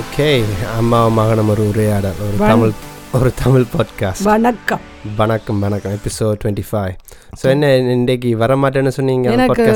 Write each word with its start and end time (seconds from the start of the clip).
Okay 0.00 0.26
அம்மா 0.76 1.08
மகனம் 1.08 1.48
ஒரு 1.48 1.62
உரையாடல் 1.68 2.20
ஒரு 2.26 2.36
தமிழ் 2.50 2.72
ஒரு 3.12 3.30
தமிழ் 3.34 3.64
பாட்காஸ்ட் 3.72 4.22
வணக்கம். 4.22 4.82
வணக்கம் 5.16 5.58
வணக்கம். 5.60 5.92
எபிசோட் 5.92 6.38
டுவெண்ட்டி 6.42 6.64
ஃபைவ் 6.70 6.94
ஸோ 7.40 7.44
என்ன 7.48 7.66
இன்னைக்கு 7.76 8.36
வர 8.36 8.56
மாட்டேன்னு 8.56 8.88
சொன்னீங்க 8.88 9.30
எனக்கு 9.30 9.66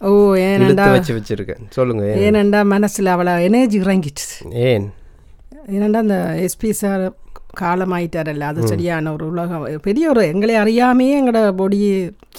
ஓ 0.00 0.10
ஏனண்டா 0.42 0.64
இழுத்து 0.64 0.90
வச்சு 0.90 1.16
வச்சிருக்கேன். 1.18 1.62
சொல்லுங்க 1.70 2.02
ஏன்? 2.08 2.20
ஏனண்டா 2.24 2.60
மனசில் 2.64 3.06
அவளை 3.06 3.44
எனர்ஜி 3.44 3.80
இறங்கிட்டு 3.80 4.26
ஏன்? 4.68 4.86
ஏனண்டா 5.72 5.96
அந்த 5.96 6.18
எஸ்பி 6.46 6.70
சார் 6.70 7.04
காலமாயிட்டாரல்ல 7.60 8.50
அது 8.52 8.68
சரியான 8.68 9.12
ஒரு 9.12 9.26
உலகம். 9.26 9.64
பெரிய 9.80 10.08
ஒரு 10.08 10.22
எங்களை 10.26 10.54
அறியாமையே 10.56 11.16
எங்களோட 11.20 11.52
பொடி 11.52 11.80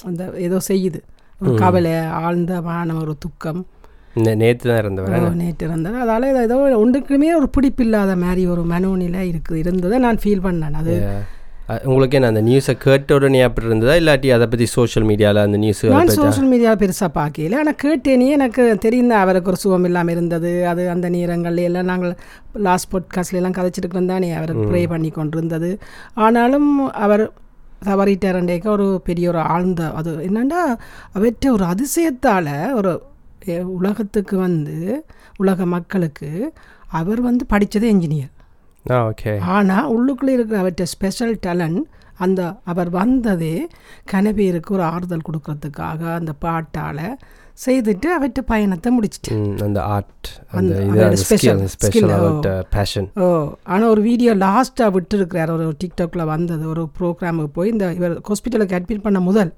அந்த 0.04 0.32
ஏதோ 0.38 0.60
செய்யுது. 0.68 1.00
ஒரு 1.40 1.54
கவலை 1.54 1.92
ஆழ்ந்தமான 2.22 3.00
ஒரு 3.00 3.14
துக்கம். 3.18 3.62
நே- 4.14 4.36
நேத்து 4.36 4.68
தான் 4.68 4.78
இருந்தவர் 4.78 5.34
நேற்று 5.34 5.66
இருந்தது 5.66 5.98
அதால் 5.98 6.42
ஏதோ 6.42 6.56
ஒன்றுக்குமே 6.56 7.30
ஒரு 7.36 7.50
பிடிப்பில்லாத 7.56 8.16
மாதிரி 8.16 8.46
ஒரு 8.46 8.62
மனோநிலை 8.62 9.22
இருக்குது 9.30 9.54
இருந்ததை 9.54 9.98
நான் 9.98 10.16
ஃபீல் 10.16 10.44
பண்ணேன். 10.44 10.72
அது 11.66 11.80
உங்களுக்கு 11.84 12.16
என்ன 12.16 12.28
அந்த 12.28 12.42
நியூஸை 12.42 12.72
கேட்ட 12.78 13.14
உடனே 13.14 13.40
அப்படி 13.40 13.66
இருந்ததா? 13.66 13.92
இல்லாட்டி 13.94 14.34
அதை 14.34 14.46
பற்றி 14.46 14.66
சோஷியல் 14.66 15.08
மீடியாவில் 15.08 15.42
அந்த 15.42 15.56
நியூஸ் 15.56 15.84
நான் 15.84 16.08
சோஷியல் 16.08 16.50
மீடியாவில் 16.50 16.82
பெருசாக 16.82 17.08
பார்க்கல. 17.14 17.54
ஆனால் 17.54 17.76
கேட்டேனே 17.82 18.28
எனக்கு 18.28 18.78
தெரியும் 18.78 19.10
அவருக்கு 19.10 19.48
ஒரு 19.48 19.56
சுகம் 19.56 19.84
இல்லாமல் 19.84 20.14
இருந்தது. 20.14 20.66
அது 20.66 20.90
அந்த 20.90 21.10
நேரங்கள்ல 21.10 21.62
எல்லாம் 21.62 21.84
நாங்கள் 21.84 22.16
லாஸ்ட் 22.52 22.92
பாட்காஸ்ட்ல 22.92 23.34
எல்லாம் 23.34 23.52
கதைச்சிருக்கிறோம் 23.52 24.06
தானே. 24.06 24.32
அவருக்கு 24.32 24.72
ப்ரே 24.72 24.88
பண்ணி 24.88 25.08
கொண்டிருந்தது. 25.10 25.78
ஆனாலும் 26.14 26.92
அவர் 26.92 27.32
தவறிட்டாரண்டேக்க 27.84 28.66
ஒரு 28.66 29.00
பெரிய 29.04 29.28
ஒரு 29.28 29.38
ஆழ்ந்த 29.38 29.90
அது 29.90 30.16
என்னண்டா 30.16 30.60
அவற்றை 31.12 31.52
ஒரு 31.52 31.64
அதிசயத்தால் 31.64 32.74
ஒரு 32.74 33.02
உலகத்துக்கு 33.62 34.38
வந்து 34.38 35.04
உலக 35.36 35.66
மக்களுக்கு 35.66 36.52
அவர் 36.88 37.20
வந்து 37.20 37.46
படித்தது 37.46 37.92
என்ஜினியர் 37.92 38.32
ஓகே. 38.84 39.38
ஆனால் 39.40 39.90
உள்ளுக்குள்ளே 39.90 40.28
இருக்கிற 40.28 40.58
அவற்றை 40.58 40.86
ஸ்பெஷல் 40.86 41.38
டேலண்ட் 41.46 41.82
அந்த 42.18 42.40
அவர் 42.64 42.90
வந்ததே 42.90 43.56
கனவேருக்கு 44.12 44.70
ஒரு 44.70 44.82
ஆறுதல் 44.82 45.26
கொடுக்கறதுக்காக 45.28 46.14
அந்த 46.14 46.32
பாட்டால் 46.38 47.06
செய்துட்டு 47.66 48.06
அவற்றை 48.06 48.44
பயணத்தை 48.46 48.92
முடிச்சிட்டு. 48.92 49.32
அந்த 49.62 49.82
ஆர்ட் 49.82 50.28
அந்த 50.50 50.72
ஸ்பெஷல் 51.74 52.10
அவர்கிட்ட 52.10 52.52
ஓ. 53.16 53.26
ஆனால் 53.62 53.88
ஒரு 53.88 54.02
வீடியோ 54.02 54.34
லாஸ்ட்டாக 54.34 54.94
விட்டுருக்கிறார். 54.96 55.50
ஒரு 55.50 55.76
டிக்டாக்ல 55.84 56.24
வந்தது 56.24 56.68
ஒரு 56.68 56.88
ப்ரோக்ராமுக்கு 56.98 57.52
போய் 57.52 57.68
இந்த 57.68 57.92
இவர் 57.92 58.20
ஹாஸ்பிட்டலுக்கு 58.20 58.78
அட்மிட் 58.78 59.02
பண்ண 59.02 59.20
முதல். 59.20 59.52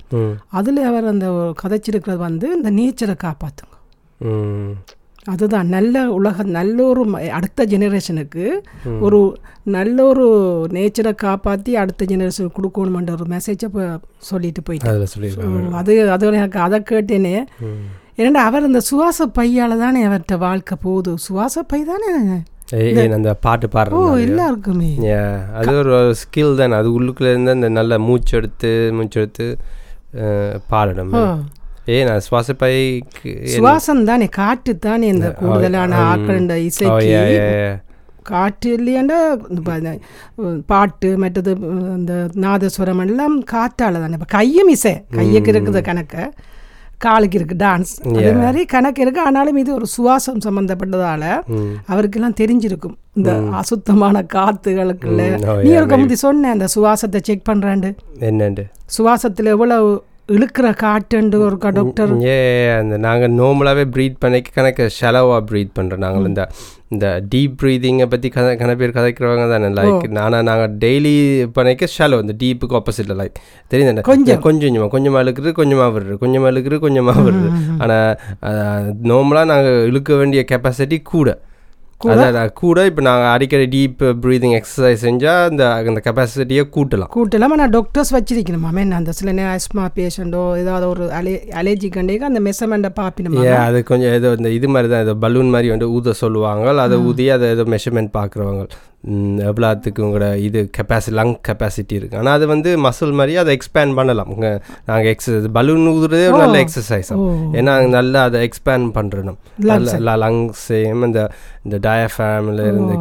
அதில் 0.50 0.82
அவர் 0.82 1.04
அந்த 1.04 1.28
கதைச்சிருக்கிறது 1.62 2.16
வந்து 2.16 2.52
இந்த 2.56 2.70
நேச்சரை 2.70 3.16
காப்பாற்றுங்க 3.24 3.74
அதுதான். 5.26 5.68
நல்ல 5.68 6.10
உலக 6.10 6.42
நல்ல 6.42 6.84
ஒரு 6.84 7.02
அடுத்த 7.30 7.66
ஜெனரேஷனுக்கு 7.66 8.44
ஒரு 9.00 9.20
நல்ல 9.62 10.04
ஒரு 10.04 10.26
நேச்சரை 10.72 11.14
காப்பாற்றி 11.14 11.76
அடுத்த 11.76 12.04
ஜெனரேஷனுக்கு 12.04 12.58
கொடுக்கணுமென்ற 12.58 13.10
ஒரு 13.10 13.26
மெசேஜை 13.28 13.64
இப்போ 13.64 13.84
சொல்லிட்டு 14.18 14.62
ஓ, 15.46 15.70
அது 15.72 16.10
அது 16.10 16.26
எனக்கு 16.32 16.58
அதை 16.58 16.80
கேட்டேனே. 16.90 17.36
ஏன்னா 18.18 18.42
அவர் 18.48 18.62
இந்த 18.62 18.80
சுவாச 18.80 19.26
பையால் 19.26 19.78
தானே 19.78 20.06
அவர்கிட்ட 20.06 20.38
வாழ்க்கை 20.38 20.76
போகுது? 20.82 21.18
சுவாச 21.18 21.62
பை 21.62 21.84
தானே? 21.84 22.12
அந்த 23.14 23.34
பாட்டு 23.34 23.66
ஓ 23.66 23.74
பாடுறது 23.74 24.20
எல்லாருக்குமே. 24.20 24.88
Yeah, 25.00 25.34
அது 25.54 25.74
ஒரு 25.76 26.14
ஸ்கில் 26.22 26.56
தானே. 26.56 26.74
அது 26.74 27.00
உள்ளுக்குள்ள 27.00 27.28
இருந்து 27.28 27.50
அந்த 27.50 27.68
நல்ல 27.68 27.98
மூச்செடுத்து 27.98 28.70
மூச்செடுத்து 28.98 29.46
பாடணும். 30.70 31.14
ஏன் 31.86 32.06
நான் 32.06 32.20
சுவாசப்பைக்கு 32.30 33.32
சுவாசம் 33.54 34.04
தானே 34.04 34.26
காற்று 34.26 34.78
தானே 34.78 35.06
இந்த 35.06 35.30
கூடுதலான 35.32 35.98
ஓ 35.98 36.54
இசைக்கு. 36.54 37.76
காற்று 38.22 38.76
இல்லையாண்டா 38.76 39.18
பாட்டு 40.66 41.18
மற்றது 41.18 41.56
இந்த 41.96 42.28
நாதஸ்வரம் 42.34 43.06
எல்லாம் 43.06 43.42
காற்றால 43.44 43.98
தானே. 43.98 44.12
இப்போ 44.12 44.24
கையும் 44.28 44.68
இசை 44.68 45.04
கையுக்கு 45.10 45.52
இருக்குது 45.52 45.82
கணக்கு 45.82 46.32
காலுக்கு 46.98 47.38
இருக்கு 47.38 47.56
டான்ஸ். 47.64 47.92
அதே 48.10 48.32
மாதிரி 48.32 48.64
கணக்கு 48.64 49.02
இருக்கு 49.02 49.20
ஆனாலும் 49.20 49.56
இது 49.56 49.74
ஒரு 49.74 49.86
சுவாசம் 49.96 50.40
சம்பந்தப்பட்டதால 50.44 51.24
ம். 51.46 51.72
அவருக்கெல்லாம் 51.88 52.38
தெரிஞ்சிருக்கும். 52.40 52.96
இந்த 53.14 53.32
அசுத்தமான 53.52 54.26
காத்துகளுக்குள்ள. 54.34 55.20
நீ 55.62 55.70
ஒரு 55.74 55.86
கமுதி 55.86 56.12
சொன்ன 56.12 56.50
அந்த 56.50 56.68
சுவாசத்தை 56.76 57.20
செக் 57.22 57.48
பண்றாண்டு. 57.48 57.90
என்னண்டு? 58.20 58.64
சுவாசத்துல 58.98 59.44
எவ்வளவு 59.44 60.04
இழுக்கிற 60.34 60.68
காட்டுண்டு 60.80 61.36
ஒரு 61.46 61.56
டாக்டர் 61.76 62.12
ஏ 62.28 62.38
அந்த 62.78 62.94
நாங்கள் 63.04 63.34
நார்மலாகவே 63.40 63.84
ப்ரீத் 63.94 64.16
பண்ணிக்க 64.24 64.54
கணக்கு 64.56 64.84
ஷலவாக 64.96 65.42
ப்ரீத் 65.50 65.70
பண்ணுறோம் 65.78 66.02
நாங்கள் 66.04 66.26
இந்த 66.30 66.44
இந்த 66.94 67.06
டீப் 67.32 67.54
ப்ரீதிங்கை 67.60 68.06
பற்றி 68.12 68.28
கதை 68.36 68.74
பேர் 68.80 68.96
கதைக்கிறவங்க 68.96 69.44
தானே. 69.52 69.68
லைக் 69.78 70.18
ஆனால் 70.24 70.46
நாங்கள் 70.50 70.74
டெய்லி 70.84 71.14
பண்ணிக்க 71.58 71.88
ஷலோ 71.96 72.18
இந்த 72.24 72.34
டீப்புக்கு 72.42 72.78
ஆப்போசிட்டில் 72.80 73.18
லைக் 73.22 73.38
தெரியுது 73.70 74.06
கொஞ்சம். 74.10 74.42
கொஞ்சம் 74.48 74.64
கொஞ்சமாக 74.66 74.90
கொஞ்சமாக 74.96 75.24
இழுக்கிறது 75.26 75.52
கொஞ்சமாக 75.62 75.90
விடுறது 75.96 76.18
கொஞ்சமாக 76.24 76.52
இழுக்கிறது 76.54 76.84
கொஞ்சமாக 76.86 77.24
விடுறது. 77.28 77.50
ஆனால் 77.84 78.94
நார்மலாக 79.12 79.52
நாங்கள் 79.54 79.84
இழுக்க 79.90 80.16
வேண்டிய 80.22 80.42
கெப்பாசிட்டி 80.52 80.98
கூட. 81.14 81.38
அதான் 82.00 82.52
கூட 82.52 82.86
இப்போ 82.86 83.02
நாங்கள் 83.02 83.30
அடிக்கடி 83.30 83.66
டீப் 83.76 84.02
ப்ரீதிங் 84.22 84.60
எக்ஸசைஸ் 84.60 85.04
செஞ்சால் 85.06 85.48
அந்த 85.50 85.74
அந்த 85.74 86.00
கெப்பாசிட்டியை 86.04 86.64
கூட்டலாம். 86.76 87.08
கூட்டலாம். 87.08 87.54
நான் 87.56 87.70
டாக்டர்ஸ் 87.70 88.14
வச்சிருக்கணுமா? 88.14 88.78
என்ன 88.78 88.96
அந்த 88.96 89.12
சில 89.12 89.32
நேரம் 89.32 89.56
ஆஸ்மா 89.56 89.88
பேஷண்ட்டோ 89.94 90.56
ஏதாவது 90.56 90.88
ஒரு 90.88 91.06
அலே 91.06 91.48
அலர்ஜி 91.52 91.88
கண்டேக்கு 91.88 92.24
அந்த 92.24 92.40
மெஷர்மெண்ட்டை 92.40 92.90
பார்ப்பினுமா 93.00 93.44
ஏ 93.44 93.48
அது 93.48 93.82
கொஞ்சம் 93.82 94.12
ஏதோ 94.12 94.32
இந்த 94.32 94.48
இது 94.48 94.68
மாதிரி 94.68 94.92
தான் 94.92 95.00
ஏதோ 95.00 95.14
பலூன் 95.14 95.48
மாதிரி 95.48 95.70
வந்து 95.70 95.90
ஊத 95.90 96.12
சொல்லுவாங்க. 96.12 96.80
அதை 96.80 96.98
ஊதி 96.98 97.30
அதை 97.30 97.48
ஏதோ 97.48 97.62
மெஷர்மெண்ட் 97.62 98.10
பார்க்குறவங்க 98.12 98.66
எவ்வளோத்துக்கு 99.48 100.00
உங்களோட 100.04 100.28
இது 100.46 100.60
கெப்பாசிட்டி 100.76 101.16
லங் 101.18 101.34
கெப்பாசிட்டி 101.48 101.94
இருக்குது 101.98 102.20
ஆனால் 102.20 102.36
அது 102.38 102.46
வந்து 102.52 102.70
மசில் 102.86 103.16
மாதிரி 103.18 103.34
அதை 103.42 103.50
எக்ஸ்பேண்ட் 103.56 103.94
பண்ணலாம். 103.98 104.30
நாங்கள் 104.88 105.10
எக்ஸசைஸ் 105.12 105.48
பலூன் 105.58 105.86
ஊதுறதே 105.92 106.24
ஒரு 106.30 106.42
நல்ல 106.44 106.62
எக்ஸசைஸ் 106.64 107.10
ஏன்னா 107.58 107.74
நல்லா 107.96 108.22
அதை 108.28 108.40
எக்ஸ்பேண்ட் 108.48 108.88
பண்ணுறோம் 108.98 109.38
நல்ல 109.72 110.16
லங்ஸையும் 110.24 111.04
இந்த 111.10 111.22
இந்த 111.66 111.78
டயஃபேமில் 111.88 112.62
இருந்து 112.70 112.96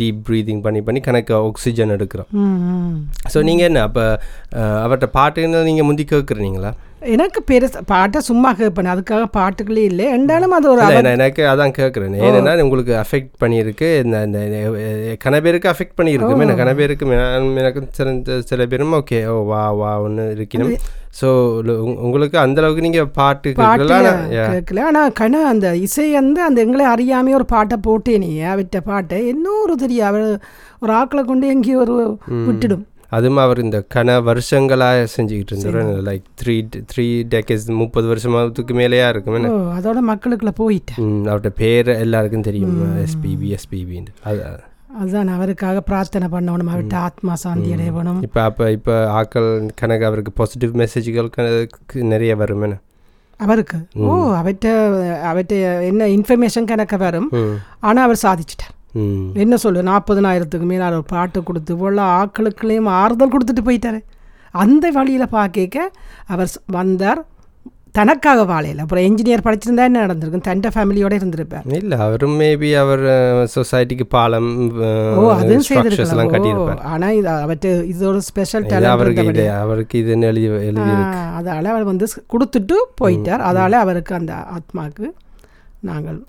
டீப் 0.00 0.20
ப்ரீதிங் 0.28 0.62
பண்ணி 0.66 0.82
பண்ணி 0.86 1.00
கணக்கு 1.08 1.34
ஆக்சிஜன் 1.48 1.94
எடுக்கிறோம். 1.96 2.30
ஸோ 3.32 3.38
நீங்கள் 3.48 3.68
என்ன 3.70 3.82
அப்போ 3.88 4.04
அவர்கிட்ட 4.84 5.08
பாட்டுன்னு 5.18 5.66
நீங்கள் 5.70 5.88
முந்தி 5.90 6.06
கேட்குறீங்களா 6.14 6.72
எனக்கு 7.00 7.44
பெருசு 7.50 7.80
பாட்டை 7.86 8.20
சும்மா 8.20 8.52
கேட்பேன். 8.52 8.86
அதுக்காக 8.86 9.24
பாட்டுகளே 9.36 9.76
இல்லை. 9.76 10.04
என்றாலும் 10.04 10.50
அது 10.50 10.70
ஒரு 10.70 10.80
நான் 10.80 11.04
எனக்கு 11.04 11.42
அதான் 11.42 11.72
கேட்குறேன். 11.78 12.20
ஏன்னா 12.20 12.60
உங்களுக்கு 12.60 13.04
அஃபெக்ட் 13.04 13.30
பண்ணியிருக்கு. 13.40 14.04
இந்த 14.04 15.16
கன 15.24 15.40
பேருக்கு 15.42 15.68
அஃபெக்ட் 15.68 16.00
பண்ணியிருக்கு 16.00 16.40
என்ன 16.40 16.64
கன 16.64 16.74
பேருக்கு 16.74 17.06
மே- 17.06 17.56
எனக்கு 17.56 17.86
சில 17.90 18.20
சில 18.40 18.66
பேரும் 18.66 18.92
ஓகே 18.92 19.26
ஓ 19.26 19.44
வா 19.44 19.72
வா 19.72 20.00
ஒன்று 20.00 20.34
இருக்கணும் 20.38 20.76
ஸோ 21.20 21.28
உங்களுக்கு 21.96 22.38
அந்த 22.38 22.60
அளவுக்கு 22.60 22.82
நீங்கள் 22.82 23.08
பாட்டு 23.08 23.50
கேட்கல. 23.50 24.80
ஆனால் 24.80 25.12
கன 25.20 25.32
அந்த 25.32 25.76
இசை 25.76 26.12
வந்து 26.12 26.42
அந்த 26.42 26.60
எங்களை 26.60 26.86
அறியாமே 26.86 27.34
ஒரு 27.34 27.44
பாட்டை 27.44 27.78
போட்டேனே 27.86 28.42
அவற்ற 28.46 28.80
பாட்டை. 28.84 29.28
இன்னொரு 29.28 29.76
தெரியும். 29.76 30.06
அவர் 30.06 30.40
ஒரு 30.80 30.92
ஆக்களை 30.92 31.24
கொண்டு 31.24 31.46
எங்கேயோ 31.46 31.78
ஒரு 31.78 32.18
விட்டுடும். 32.48 32.84
அதுவும் 33.16 33.42
அவர் 33.44 33.62
இந்த 33.64 33.78
கன 33.94 34.16
வருஷங்களாக 34.28 35.06
செஞ்சுக்கிட்டு 35.16 35.52
இருந்தார் 35.54 36.02
லைக் 36.08 36.26
த்ரீ 36.40 36.56
த்ரீ 36.92 37.06
டெக்கேஸ் 37.34 37.66
முப்பது 37.82 38.08
வருஷமாவதுக்கு 38.12 38.74
மேலேயா 38.80 39.06
இருக்கும் 39.14 39.46
அதோட 39.78 40.00
மக்களுக்குள்ள 40.10 40.52
போயிட்டேன். 40.62 41.00
அவர்கிட்ட 41.30 41.52
பேர் 41.62 41.90
எல்லாருக்கும் 42.04 42.48
தெரியும். 42.48 42.76
எஸ்பிபி 43.06 43.48
எஸ்பிபின்னு 43.58 44.14
அது 44.30 44.42
அதுதான் 45.00 45.28
அவருக்காக 45.34 45.80
பிரார்த்தனை 45.88 46.26
பண்ணணும்? 46.32 46.70
அவர்கிட்ட 46.72 46.96
ஆத்மா 47.08 47.34
சாந்தி 47.42 47.68
அடையணும். 47.74 48.20
இப்போ 48.26 48.40
அப்போ 48.48 48.64
இப்போ 48.76 48.94
ஆக்கள் 49.18 49.50
கணக்கு 49.80 50.08
அவருக்கு 50.08 50.32
பாசிட்டிவ் 50.40 50.72
மெசேஜ்கள் 50.80 51.28
நிறைய 52.14 52.32
வரும் 52.40 52.64
என்ன? 52.68 52.78
அவருக்கு? 53.44 53.78
ஓ 54.06 54.14
அவற்ற 54.40 54.72
அவற்ற 55.30 55.54
என்ன 55.90 56.08
இன்ஃபர்மேஷன் 56.16 56.68
கணக்க 56.72 56.96
வரும்? 57.06 57.30
ஆனால் 57.88 58.04
அவர் 58.06 58.24
சாதிச்சிட்டார். 58.26 58.74
என்ன 59.42 59.56
சொல்லு 59.64 59.88
நாற்பதனாயிரத்துக்கு 59.90 60.68
மேலே 60.72 60.84
ஒரு 60.92 61.04
பாட்டு 61.14 61.40
கொடுத்து 61.42 61.74
இவ்வளோ 61.76 62.06
ஆக்களுக்குள்ளேயும் 62.20 62.94
ஆறுதல் 63.00 63.34
கொடுத்துட்டு 63.34 63.66
போயிட்டாரு. 63.68 64.00
அந்த 64.62 64.86
வழியில் 64.96 65.34
பார்க்க 65.36 65.90
அவர் 66.34 66.50
வந்தார். 66.78 67.20
தனக்காக 67.98 68.40
வாழையில் 68.50 68.82
அப்புறம் 68.82 69.04
என்ஜினியர் 69.06 69.44
படிச்சிருந்தா 69.46 69.86
என்ன 69.88 70.02
நடந்திருக்கும்? 70.04 70.44
தண்ட 70.48 70.68
ஃபேமிலியோட 70.74 71.12
இருந்திருப்பார். 71.18 71.64
இல்லை 71.78 71.96
அவரும் 72.04 72.36
மேபி 72.40 72.68
அவர் 72.82 73.02
சொசைட்டிக்கு 73.54 74.06
பாலம் 74.14 74.50
ஓ 75.20 75.24
அதுவும் 75.38 75.66
செய்திருக்கலாம் 75.68 76.82
ஆனால் 76.92 77.16
இது 77.20 77.30
அவற்ற 77.46 77.72
இதோட 77.92 78.20
ஸ்பெஷல் 78.30 78.66
இது 78.68 78.88
அவருக்கு 78.94 79.24
இது 79.32 79.46
அவருக்கு 79.64 80.02
இதுன்னு 80.02 80.28
எழுதி 80.32 80.48
எழுதி 80.70 80.92
அதால் 81.38 81.72
அவர் 81.74 81.90
வந்து 81.90 82.08
கொடுத்துட்டு 82.34 82.78
போயிட்டார். 83.02 83.44
அதால் 83.50 83.82
அவருக்கு 83.84 84.14
அந்த 84.20 84.34
ஆத்மாக்கு 84.56 85.08
நாங்கள் 85.90 86.20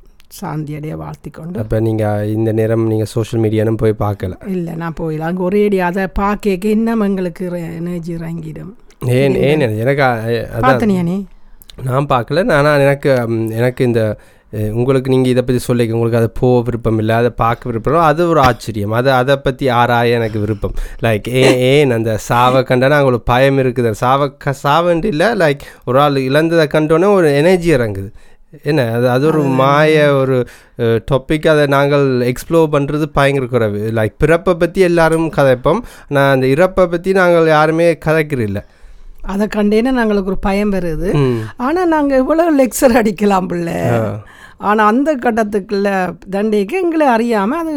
சாந்தியடைய 0.42 0.89
வாழ்த்தி 0.89 1.30
கொண்டு 1.30 1.60
அப்போ 1.60 1.80
நீங்கள் 1.80 2.28
இந்த 2.28 2.51
நேரம் 2.51 2.88
நீங்கள் 2.88 3.06
சோஷியல் 3.06 3.50
மீடியானும் 3.50 3.78
போய் 3.78 3.95
பார்க்கல. 4.00 4.48
இல்லை 4.48 4.74
நான் 4.74 4.94
போயிடலாம் 5.00 5.36
அங்கே 5.36 5.44
ஒரேடி 5.44 5.78
அதை 5.78 6.07
பார்க்க 6.07 6.57
இன்னும் 6.62 7.00
எங்களுக்கு 7.00 7.45
எனர்ஜி 7.75 8.13
இறங்கிடும். 8.13 8.74
ஏன் 9.00 9.36
ஏன் 9.36 9.60
எனக்கு 9.60 10.04
அ- 10.04 10.50
அதான். 10.60 10.63
பார்த்தனியா 10.63 11.04
நீ? 11.04 11.25
நான் 11.83 12.06
பார்க்கல. 12.06 12.51
ஆனால் 12.51 12.80
எனக்கு 12.80 13.25
எனக்கு 13.50 13.86
இந்த 13.86 14.18
உங்களுக்கு 14.54 15.10
நீங்கள் 15.12 15.31
இதை 15.31 15.44
பற்றி 15.44 15.74
சொல்லிக்க 15.74 15.92
உங்களுக்கு 15.92 16.18
அதை 16.18 16.30
போக 16.39 16.62
விருப்பம் 16.62 16.98
இல்லை 16.98 17.16
அதை 17.16 17.30
பார்க்க 17.30 17.69
விருப்பம் 17.69 17.95
அது 17.95 18.30
ஒரு 18.30 18.39
ஆச்சரியம். 18.39 18.92
அதை 18.92 19.13
அதை 19.13 19.36
பற்றி 19.36 19.69
ஆராய 19.69 20.16
எனக்கு 20.16 20.39
விருப்பம். 20.39 20.74
லைக் 21.04 21.30
ஏன் 21.30 21.57
ஏன் 21.57 21.92
அந்த 21.92 22.18
சாவை 22.18 22.62
கண்டனா 22.62 22.84
அவங்களுக்கு 22.84 23.22
பயம் 23.22 23.57
இருக்குது. 23.57 23.92
சாவை 23.92 24.31
க 24.38 24.54
சாவன்ட்டு 24.63 25.06
இல்லை 25.06 25.27
லைக் 25.27 25.60
ஒரு 25.86 26.00
ஆள் 26.00 26.16
இழந்ததை 26.16 26.68
கண்டோன்னே 26.68 27.13
ஒரு 27.13 27.36
எனர்ஜி 27.36 27.74
இறங்குது. 27.74 28.12
என்ன 28.69 28.81
அது 28.95 29.07
அது 29.15 29.24
ஒரு 29.31 29.42
மாய 29.59 30.00
ஒரு 30.21 30.38
டாபிக் 31.12 31.45
அதை 31.51 31.65
நாங்கள் 31.75 32.06
எக்ஸ்ப்ளோர் 32.31 32.74
பண்ணுறது 32.74 33.06
பயங்கர 33.18 33.45
குறைவு. 33.53 33.81
லைக் 33.98 34.15
பிறப்பை 34.24 34.53
பற்றி 34.63 34.81
எல்லாரும் 34.88 35.27
கதைப்போம். 35.38 35.81
ஆனால் 36.09 36.31
அந்த 36.36 36.48
இறப்பை 36.56 36.86
பற்றி 36.94 37.12
நாங்கள் 37.19 37.48
யாருமே 37.56 37.88
கதைக்கிறதில்ல. 38.07 38.62
அதை 39.33 39.45
கண்டேன்னு 39.56 39.92
நாங்களுக்கு 40.00 40.31
ஒரு 40.33 40.39
பயம் 40.48 40.74
வருது. 40.75 41.09
ஆனால் 41.68 41.92
நாங்கள் 41.95 42.21
எவ்வளோ 42.24 42.48
லெக்சர் 42.59 42.98
அடிக்கலாம் 43.01 43.50
பிள்ளை. 43.51 43.80
ஆனால் 44.69 44.89
அந்த 44.92 45.09
கட்டத்துக்குள்ள 45.25 45.89
தண்டைக்கு 46.36 46.75
எங்களை 46.83 47.07
அறியாமல் 47.15 47.62
அது 47.63 47.74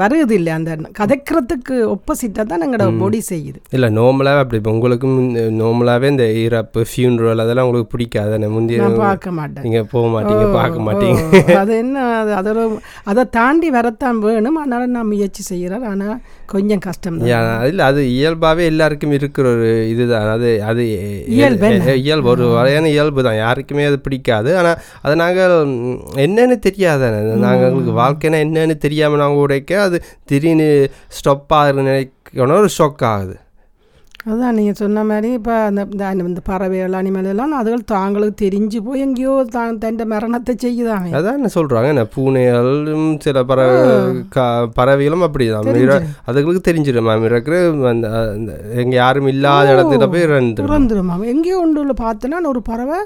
வருது 0.00 0.34
இல்லை 0.38 0.52
அந்த 0.58 0.70
கதைக்கிறதுக்கு 1.00 1.74
ஒப்போசிட்டாக 1.94 2.44
தான் 2.50 2.64
எங்களோட 2.66 2.86
பொடி 3.02 3.20
செய்யுது. 3.30 3.58
இல்லை 3.76 3.88
நார்மலாகவே 3.98 4.40
அப்படி 4.44 4.60
இப்போ 4.60 4.72
உங்களுக்கும் 4.76 5.18
நார்மலாகவே 5.60 6.08
இந்த 6.14 6.26
இறப்பு 6.44 6.80
ஃபியூனரல் 6.90 7.42
அதெல்லாம் 7.44 7.66
உங்களுக்கு 7.68 7.92
பிடிக்காது 7.94 8.50
முந்தைய 8.56 8.88
பார்க்க 9.04 9.30
மாட்டேன். 9.38 9.64
நீங்கள் 9.66 9.88
போக 9.94 10.06
மாட்டீங்க 10.14 10.46
பார்க்க 10.58 10.86
மாட்டீங்க. 10.88 11.20
அது 11.62 11.72
என்ன 11.82 12.04
அது 12.22 12.32
அதோட 12.40 12.66
அதை 13.12 13.24
தாண்டி 13.38 13.70
வரத்தான் 13.78 14.20
வேணும். 14.26 14.58
அதனால 14.62 14.90
நான் 14.96 15.10
முயற்சி 15.12 15.44
செய்கிறேன் 15.50 15.86
ஆனால் 15.92 16.18
கொஞ்சம் 16.54 16.82
கஷ்டம் 16.86 17.16
இல்லை 17.70 17.84
அது 17.90 18.00
இயல்பாகவே 18.18 18.64
எல்லாருக்கும் 18.72 19.14
இருக்கிற 19.18 19.46
ஒரு 19.54 19.70
இதுதான். 19.92 20.28
அது 20.34 20.50
அது 20.70 20.82
இயல்பு 21.36 21.70
இயல்பு 22.04 22.30
ஒரு 22.34 22.44
வகையான 22.58 22.90
இயல்பு 22.96 23.26
தான். 23.28 23.40
யாருக்குமே 23.44 23.88
அது 23.90 23.98
பிடிக்காது. 24.06 24.50
ஆனால் 24.60 24.78
அதை 25.04 25.14
நாங்கள் 25.24 25.54
என்னன்னு 26.26 26.58
தெரியாதானே? 26.68 27.20
நாங்கள் 27.46 27.66
எங்களுக்கு 27.70 27.94
வாழ்க்கைனா 28.02 28.40
என்னன்னு 28.46 28.76
தெரியாமல் 28.86 29.22
நாங்கள் 29.24 29.44
உடைக்க 29.46 29.84
அது 29.86 30.02
திடீர்னு 30.24 30.68
ஸ்டாப் 31.08 31.52
ஆகுது 31.52 31.82
நினைக்கணும் 31.82 32.58
ஒரு 32.58 32.68
ஷாக் 32.78 33.04
ஆகுது. 33.04 33.36
அதான் 34.30 34.50
நீங்கள் 34.50 34.74
சொன்ன 34.74 35.04
மாதிரி 35.04 35.32
இப்போ 35.32 35.54
அந்த 35.62 35.86
இந்த- 36.22 36.42
பறவைகள் 36.44 36.92
அனிமல் 36.92 37.24
எல்லாம் 37.24 37.66
அதுகள் 37.66 37.84
தாங்களுக்கு 37.92 38.34
தெரிஞ்சு 38.40 38.82
போய் 38.82 39.00
எங்கேயோ 39.00 39.44
தான் 39.50 39.78
தன் 39.78 40.06
மரணத்தை 40.06 40.54
செய்யுதாமே. 40.64 41.10
அதான் 41.12 41.32
என்ன 41.32 41.48
சொல்கிறாங்க 41.54 41.86
என்ன 41.86 42.06
பூனைகளும் 42.16 43.20
சில 43.20 43.44
பறவை 43.44 43.76
பறவைகளும் 44.74 45.20
அப்படி 45.20 45.46
தான் 45.48 45.68
அதுகளுக்கு 46.26 46.66
தெரிஞ்சிடும். 46.70 47.08
மேம் 47.08 47.24
இருக்கிற 47.24 47.58
அந்த 47.88 48.08
எங்கே 48.74 48.96
யாரும் 48.96 49.26
இல்லாத 49.26 49.74
இடத்துல 49.74 50.10
போய் 50.10 50.26
இறந்துடும். 50.26 50.70
துறந்துருமா 50.72 51.24
எங்கேயோ 51.26 51.66
ஒன்றுல 51.66 51.94
பார்த்தேன்னா 52.02 52.46
ஒரு 52.46 52.62
பறவை 52.62 52.98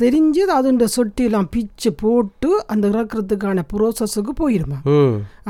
தெரிஞ்சு 0.00 0.42
அதுண்ட 0.56 0.84
சொட்டிலாம் 0.94 1.48
பிச்சு 1.54 1.90
போட்டு 2.02 2.50
அந்த 2.72 2.84
இறக்குறதுக்கான 2.92 3.64
ப்ரோசஸுக்கு 3.72 4.32
போயிருமா? 4.40 4.78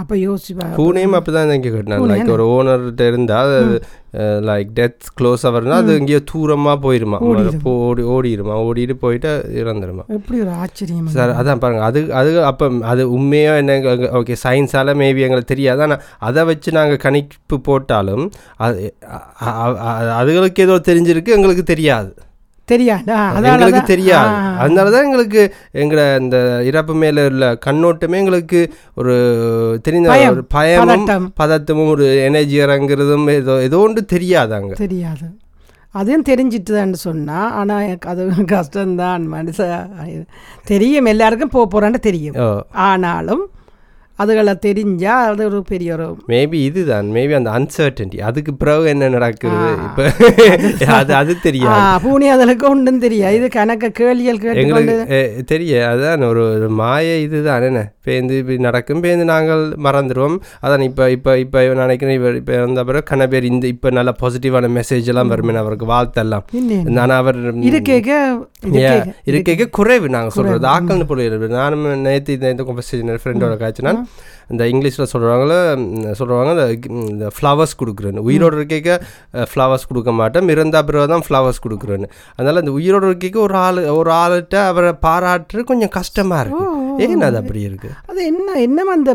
அப்போ 0.01 0.15
யோசிப்பா 0.23 0.67
பூனையும் 0.79 1.17
அப்படி 1.19 1.35
தான் 1.37 1.53
இங்கே 1.57 1.73
கட்டினாங்க. 1.75 2.09
லைக் 2.13 2.33
ஒரு 2.37 2.45
ஓனர்கிட்ட 2.55 3.07
இருந்தால் 3.11 3.53
லைக் 4.49 4.71
டெத் 4.79 5.07
க்ளோஸ் 5.19 5.45
ஆகிறதுனா 5.49 5.79
அது 5.83 5.95
எங்கேயோ 6.01 6.21
தூரமாக 6.33 6.77
போயிருமா? 6.87 7.19
ஓடி 7.71 8.05
ஓடிடுமா 8.15 8.57
ஓடிட்டு 8.67 8.97
போயிட்டு 9.05 9.31
இறந்துருமா? 9.63 10.05
எப்படி 10.19 10.37
ஒரு 10.45 10.53
ஆச்சரியம் 10.65 11.15
சார் 11.17 11.37
அதான் 11.41 11.63
பாருங்க. 11.65 11.83
அது 11.89 12.01
அது 12.21 12.31
அப்போ 12.51 12.69
அது 12.93 13.05
உண்மையாக 13.17 13.63
என்ன 13.63 13.97
ஓகே 14.21 14.37
சயின்ஸால் 14.45 14.99
மேபி 15.03 15.27
எங்களுக்கு 15.29 15.55
தெரியாது. 15.55 15.83
ஆனால் 15.87 16.05
அதை 16.29 16.45
வச்சு 16.51 16.79
நாங்கள் 16.79 17.03
கணிப்பு 17.07 17.59
போட்டாலும் 17.71 18.27
அது 18.67 18.95
அதுகளுக்கு 20.21 20.67
ஏதோ 20.69 20.79
தெரிஞ்சிருக்கு 20.91 21.37
எங்களுக்கு 21.39 21.67
தெரியாது. 21.75 22.13
தெரியாதா. 22.73 23.19
எங்களுக்கு 23.53 23.83
தெரியாது. 23.93 24.35
அதனால 24.63 24.91
தான் 24.95 25.07
எங்களுக்கு 25.09 25.43
எங்களை 25.83 26.05
இந்த 26.23 26.39
இறப்பு 26.71 26.95
மேலே 27.03 27.25
உள்ள 27.31 27.47
கண்ணோட்டமே 27.67 28.21
எங்களுக்கு 28.23 28.61
ஒரு 29.01 29.17
தெரிந்த 29.87 30.19
ஒரு 30.35 30.45
பயமும். 30.57 31.09
பதட்டமும் 31.43 31.93
ஒரு 31.95 32.07
எனர்ஜி 32.29 32.59
இறங்குறதும் 32.67 33.27
ஏதோ 33.41 33.57
ஏதோ 33.69 33.81
ஒன்று 33.87 34.05
தெரியாதாங்க 34.15 34.73
தெரியாது. 34.85 35.29
அதையும் 35.99 36.29
தெரிஞ்சிட்டுதான்னு 36.29 36.99
சொன்னால் 37.09 37.53
ஆனால் 37.59 37.85
எனக்கு 37.89 38.09
அது 38.13 38.23
கஷ்டம்தான். 38.55 39.23
மனுஷ 39.35 39.61
தெரியும். 40.73 41.11
எல்லாருக்கும் 41.13 41.55
போக 41.55 41.67
போகிறான்னு 41.69 42.01
தெரியும். 42.09 42.37
ஆனாலும் 42.89 43.45
அதுகளை 44.23 44.55
தெரிஞ்சால் 44.67 45.25
அது 45.31 45.43
ஒரு 45.49 45.59
பெரிய 45.71 45.89
ஒரு 45.97 46.07
மேபி 46.33 46.59
இதுதான். 46.69 47.07
மேபி 47.17 47.35
அந்த 47.39 47.51
அன்சர்டன்டி 47.59 48.19
அதுக்கு 48.29 48.53
பிறகு 48.63 48.87
என்ன 48.93 49.09
நடக்குது 49.17 49.67
இப்போ 49.87 50.05
அது 50.99 51.13
அது 51.21 51.33
தெரியாது. 51.47 51.83
பூனி 52.05 52.27
அதற்கு 52.35 52.67
ஒன்றும் 52.71 53.03
தெரியாது. 53.07 53.37
இது 53.41 53.49
கணக்க 53.59 53.91
கேள்விகள் 54.01 54.61
எங்களுக்கு 54.63 55.43
தெரிய 55.53 55.83
அதான் 55.91 56.25
ஒரு 56.31 56.43
ஒரு 56.55 56.69
மாய 56.81 57.17
இதுதான். 57.27 57.67
என்ன? 57.71 57.83
பேருந்து 58.07 58.35
இப்படி 58.41 58.59
நடக்கும். 58.69 59.03
பேருந்து 59.05 59.27
நாங்கள் 59.33 59.63
மறந்துடுவோம். 59.87 60.37
அதான் 60.65 60.85
இப்போ 60.89 61.05
இப்போ 61.17 61.33
இப்போ 61.45 61.65
நினைக்கிறேன் 61.83 62.19
இவர் 62.21 62.39
இப்போ 62.41 62.61
வந்த 62.65 62.85
பிறகு 62.91 63.09
கன 63.13 63.29
பேர் 63.35 63.51
இந்த 63.53 63.67
இப்போ 63.75 63.91
நல்ல 63.99 64.13
பாசிட்டிவான 64.23 64.73
மெசேஜ் 64.79 65.11
எல்லாம் 65.15 65.33
வருமே. 65.35 65.55
அவருக்கு 65.65 65.89
வாழ்த்தெல்லாம் 65.95 66.45
நான் 66.99 67.17
அவர் 67.21 67.41
கேட்க 67.91 68.11
இருக்கேக்க 69.31 69.65
குறைவு 69.79 70.07
நாங்கள் 70.17 70.37
சொல்கிறது 70.39 70.67
ஆக்கள்னு 70.75 71.09
போல 71.11 71.49
நானும் 71.61 71.87
நேற்று 72.07 72.37
இந்த 72.39 72.55
இந்த 72.55 73.19
ஃப்ரெண்டோட 73.23 73.55
காய்ச்சினா 73.63 73.95
இந்த 74.53 74.65
இங்கிலீஷில் 74.73 75.11
சொல்கிறாங்கள 75.13 75.53
சொல்கிறாங்க 76.19 76.51
இந்த 76.57 76.67
இந்த 77.13 77.29
ஃப்ளவர்ஸ் 77.37 77.75
கொடுக்குறேன்னு. 77.81 78.25
உயிரோடு 78.29 78.57
இருக்கைக்க 78.59 78.91
ஃப்ளவர்ஸ் 79.53 79.89
கொடுக்க 79.91 80.11
மாட்டேன். 80.21 80.53
இறந்தா 80.55 80.81
பிறகு 80.89 81.09
தான் 81.15 81.25
ஃப்ளவர்ஸ் 81.29 81.65
கொடுக்குறேன்னு. 81.65 82.09
அதனால் 82.37 82.63
இந்த 82.63 82.75
உயிரோடு 82.79 83.09
இருக்கைக்க 83.11 83.41
ஒரு 83.47 83.57
ஆள் 83.65 83.81
ஒரு 83.99 84.13
ஆள்கிட்ட 84.23 84.57
அவரை 84.71 84.93
பாராட்டுறது 85.07 85.65
கொஞ்சம் 85.73 85.95
கஷ்டமாக 85.99 86.43
இருக்கு. 86.45 86.65
ஏன் 87.05 87.27
அது 87.29 87.41
அப்படி 87.43 87.61
இருக்கு? 87.69 87.91
அது 88.11 88.21
என்ன 88.31 88.55
என்ன 88.67 88.85
அந்த 88.97 89.13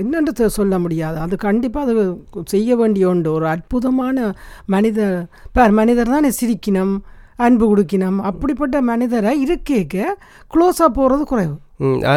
என்னன்றது 0.00 0.46
சொல்ல 0.58 0.74
முடியாது. 0.84 1.16
அது 1.26 1.34
கண்டிப்பாக 1.46 1.86
அது 1.86 2.04
செய்ய 2.54 2.76
வேண்டிய 2.80 3.06
ஒன்று. 3.12 3.30
ஒரு 3.38 3.46
அற்புதமான 3.54 4.32
மனிதர் 4.76 5.16
பார் 5.58 5.78
மனிதர் 5.82 6.14
தானே 6.16 6.32
சிரிக்கணும் 6.40 6.96
அன்பு 7.46 7.64
கொடுக்கணும் 7.70 8.18
அப்படிப்பட்ட 8.28 8.76
மனிதரை 8.90 9.32
இருக்கேக்க 9.44 9.96
க்ளோஸாக 10.54 10.90
போகிறது 10.98 11.24
குறைவு. 11.32 11.56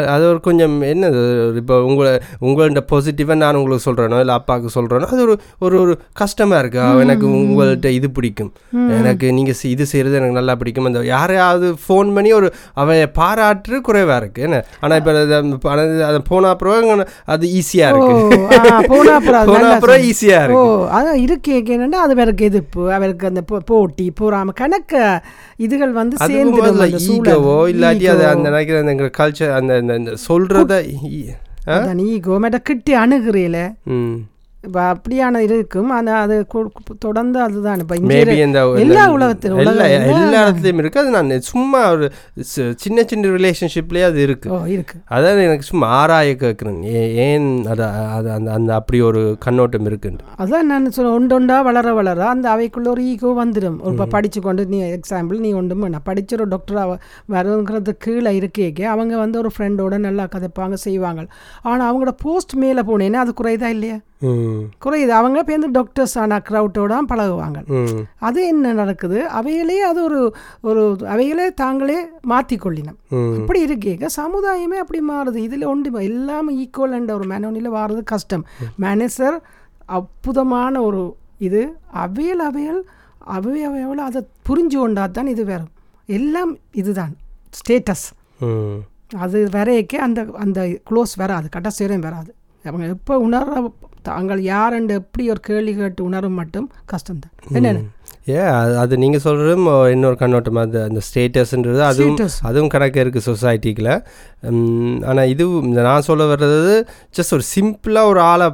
அது 0.08 0.24
ஒரு 0.28 0.40
கொஞ்சம் 0.40 0.81
என்னது 0.84 1.19
இப்போ 1.56 1.75
உங்களை 1.84 2.12
உங்கள்கிட்ட 2.42 2.81
பாசிட்டிவாக 2.92 3.36
நான் 3.36 3.56
உங்களுக்கு 3.56 3.88
சொல்கிறேனோ 3.88 4.19
இல்லை 4.19 4.36
அப்பாவுக்கு 4.36 4.69
சொல்கிறேனோ 4.78 5.08
அது 5.08 5.22
ஒரு 5.22 5.36
ஒரு 5.60 5.75
ஒரு 5.81 5.94
கஷ்டமாக 6.13 6.62
இருக்கு. 6.62 6.80
எனக்கு 7.00 7.25
உங்கள்கிட்ட 7.40 7.90
இது 7.90 8.12
பிடிக்கும். 8.12 8.52
எனக்கு 8.98 9.31
நீங்கள் 9.31 9.60
இது 9.63 9.86
செய்கிறது 9.86 10.16
எனக்கு 10.16 10.38
நல்லா 10.40 10.56
பிடிக்கும். 10.56 10.86
அந்த 10.86 11.02
யாரையாவது 11.06 11.68
ஃபோன் 11.84 12.13
பண்ணி 12.13 12.34
ஒரு 12.34 12.48
அவன் 12.74 13.12
பாராட்டு 13.13 13.82
குறைவாக 13.82 14.20
இருக்குது 14.22 14.46
என்ன? 14.48 14.58
ஆனால் 14.80 14.98
இப்போ 14.98 15.13
அதை 16.08 16.20
போன 16.30 16.50
அப்புறம் 16.50 17.03
அது 17.25 17.46
ஈஸியாக 17.60 18.00
ஓ 18.00 18.08
இருக்கு. 18.08 18.39
ஆ, 18.53 18.82
போனா 18.88 19.13
அப்புறம் 19.20 19.46
போன 19.46 19.70
அப்புறம். 19.75 20.03
ஈஸியாக 20.10 20.58
ஓ 20.58 20.63
இருக்கு. 20.63 20.89
அதான் 20.98 21.22
இருக்கேக்க 21.25 21.77
என்னன்னா 21.77 22.01
அது 22.06 22.15
அவருக்கு 22.18 22.46
எதிர்ப்பு 22.46 22.84
அவருக்கு 22.98 23.27
அந்த 23.27 23.41
போட்டி 23.72 24.08
பொறாம 24.20 24.56
கணக்க 24.62 24.96
இதுகள் 25.60 25.94
வந்து 25.94 26.15
சூழல். 26.18 27.01
ஈகவோ 27.08 27.58
இல்லாட்டி 27.74 28.06
அது. 28.13 28.24
அந்த 28.27 28.48
நினைக்கிற 28.50 28.80
அந்த 28.86 29.10
கல்ச்சர் 29.20 29.50
அந்த 29.53 29.77
இந்த- 29.77 29.96
இந்த 29.96 30.13
சொல்கிறத 30.29 30.89
அதான் 31.65 31.98
ஈகோ 31.98 32.39
மேட்ட 32.39 32.58
கிட்டி 32.58 32.96
அணுகிறீல. 32.96 33.74
ம். 33.84 34.13
இப்போ 34.65 34.80
அப்படியான 34.94 35.39
இருக்கும். 35.46 35.91
ஆனால் 35.98 36.20
அது 36.24 36.36
தொடர்ந்து 37.06 37.38
அதுதான். 37.46 37.80
இப்போ 37.84 37.96
மேபி 38.10 38.34
இங்கே 38.34 38.46
இந்த 38.48 38.60
எல்லா 38.84 39.03
உலகத்திலும் 39.15 39.62
எல்லா 39.63 39.86
எல்லா 39.96 40.41
இடத்துலையும் 40.46 40.82
இருக்கு. 40.82 41.00
அது 41.03 41.12
நான் 41.15 41.32
சும்மா 41.51 41.80
ஒரு 41.94 42.08
சின்ன 42.84 43.06
சின்ன 43.12 43.32
ரிலேஷன்ஷிப்லேயே 43.38 44.06
அது 44.10 44.20
இருக்கு. 44.27 44.50
ஓ 44.56 44.60
இருக்கு. 44.75 44.98
அதான் 45.15 45.41
எனக்கு 45.48 45.70
சும்மா 45.72 45.88
ஆராய 46.01 46.36
கேட்குறேன் 46.44 46.80
ஏன் 47.25 47.48
அது 47.74 47.86
அது 48.18 48.30
அந்த 48.38 48.51
அந்த 48.58 48.72
அப்படி 48.80 49.00
ஒரு 49.10 49.24
கண்ணோட்டம் 49.46 49.89
இருக்குன்னு 49.91 50.30
அதான் 50.46 50.70
நான் 50.74 50.88
சொல்ல 50.98 51.15
ஒண்டொண்டா 51.18 51.58
வளர 51.70 51.94
வளர 52.00 52.27
அந்த 52.34 52.48
அவைக்குள்ள 52.56 52.89
ஒரு 52.96 53.03
ஈகோ 53.13 53.34
வந்துடும் 53.41 53.80
ஒரு 53.86 53.96
இப்போ 53.96 54.08
படித்து 54.15 54.41
கொண்டு 54.48 54.68
நீ 54.75 54.80
எக்ஸாம்பிள் 55.00 55.44
நீ 55.48 55.51
ஒன்றும் 55.62 55.88
நான் 55.96 56.08
படிச்ச 56.12 56.39
ஒரு 56.39 56.48
டாக்டராக 56.53 57.00
வருங்கிறது 57.36 57.94
கீழே 58.06 58.34
இருக்கேக்கே 58.41 58.88
அவங்க 58.94 59.13
வந்து 59.24 59.39
ஒரு 59.44 59.51
ஃப்ரெண்டோட 59.56 59.98
நல்லா 60.08 60.27
கதைப்பாங்க 60.36 60.77
செய்வாங்க. 60.88 61.22
ஆனால் 61.70 61.88
அவங்களோட 61.89 62.15
போஸ்ட் 62.25 62.56
மேலே 62.65 62.84
போனேன்னா 62.91 63.25
அது 63.25 63.34
குறையுதா 63.41 63.70
இல்லையா? 63.77 64.00
குறையுது 64.86 65.13
அவங்க 65.20 65.43
பேருந்து 65.43 65.70
டாக்டர்ஸ் 65.72 66.17
ஆனால் 66.17 66.43
க்ரௌட்டோட 66.50 66.93
பழகுவாங்க. 67.12 67.60
அது 68.20 68.48
என்ன 68.48 68.74
நடக்குது? 68.74 69.27
அவைகளே 69.29 69.81
அது 69.81 70.03
ஒரு 70.03 70.20
ஒரு 70.62 70.84
அவைகளே 71.08 71.48
தாங்களே 71.53 71.98
மாற்றிக்கொள்ளினம் 72.29 72.98
ம். 73.10 73.36
அப்படி 73.39 73.65
இருக்கேங்க. 73.65 74.08
சமுதாயமே 74.17 74.79
அப்படி 74.84 75.01
மாறுது. 75.10 75.36
இதில் 75.36 75.65
ஒன்று 75.65 76.03
எல்லாமே 76.03 76.53
ஈக்குவல் 76.63 76.98
என்ற 77.00 77.13
ஒரு 77.13 77.25
மனநிலை 77.25 77.72
வாடுறது 77.72 78.03
கஷ்டம். 78.03 78.46
மனுஷர் 78.81 79.38
அற்புதமான 79.86 80.81
ஒரு 80.81 81.03
இது. 81.39 81.62
அவையல் 81.91 82.39
அவையல் 82.39 82.81
அவை 83.36 83.65
அவையவள் 83.65 84.01
அதை 84.08 84.20
புரிஞ்சு 84.50 84.77
கொண்டா 84.77 85.08
தான் 85.08 85.27
இது 85.27 85.46
வரும். 85.46 85.72
எல்லாம் 86.10 86.51
இதுதான். 86.72 87.13
ஸ்டேட்டஸ் 87.60 88.05
அது 89.17 89.50
வரையக்கே 89.51 89.96
அந்த 89.96 90.20
அந்த 90.38 90.60
க்ளோஸ் 90.89 91.13
வராது. 91.15 91.48
கடைசி 91.50 91.84
வரையும் 91.84 92.05
வராது. 92.10 92.31
அவங்க 92.65 92.86
எப்போ 92.88 93.13
உணர 93.20 93.46
தாங்கள் 94.10 94.41
யார் 94.51 94.75
என்று 94.77 94.93
எப்படி 95.01 95.24
ஒரு 95.34 95.41
கேள்வி 95.48 95.74
கேட்டு 95.79 96.01
உணரும் 96.10 96.38
மட்டும் 96.41 96.67
கஷ்டம்தான். 96.91 97.34
என்னென்ன? 97.58 97.81
ஏ 98.29 98.38
அது 98.60 98.74
அது 98.81 98.93
நீங்கள் 99.03 99.24
சொல்கிறதும் 99.25 99.67
இன்னொரு 99.93 100.17
கண்ணோட்டம். 100.22 100.60
அது 100.63 100.77
அந்த 100.88 101.01
ஸ்டேட்டஸ்ன்றது 101.08 101.79
அதுவும் 101.89 102.17
Status. 102.17 102.36
அதுவும் 102.50 102.72
கணக்கு 102.74 103.00
இருக்குது 103.03 103.27
சொசைட்டிக்குள்ள 103.29 103.91
ஆனால் 105.10 105.31
இது 105.34 105.46
இந்த 105.70 105.81
நான் 105.88 106.08
சொல்ல 106.10 106.27
வர்றது 106.34 106.75
ஜஸ்ட் 107.17 107.36
ஒரு 107.38 107.46
சிம்பிளாக 107.55 108.12
ஒரு 108.12 108.22
ஆளை 108.31 108.48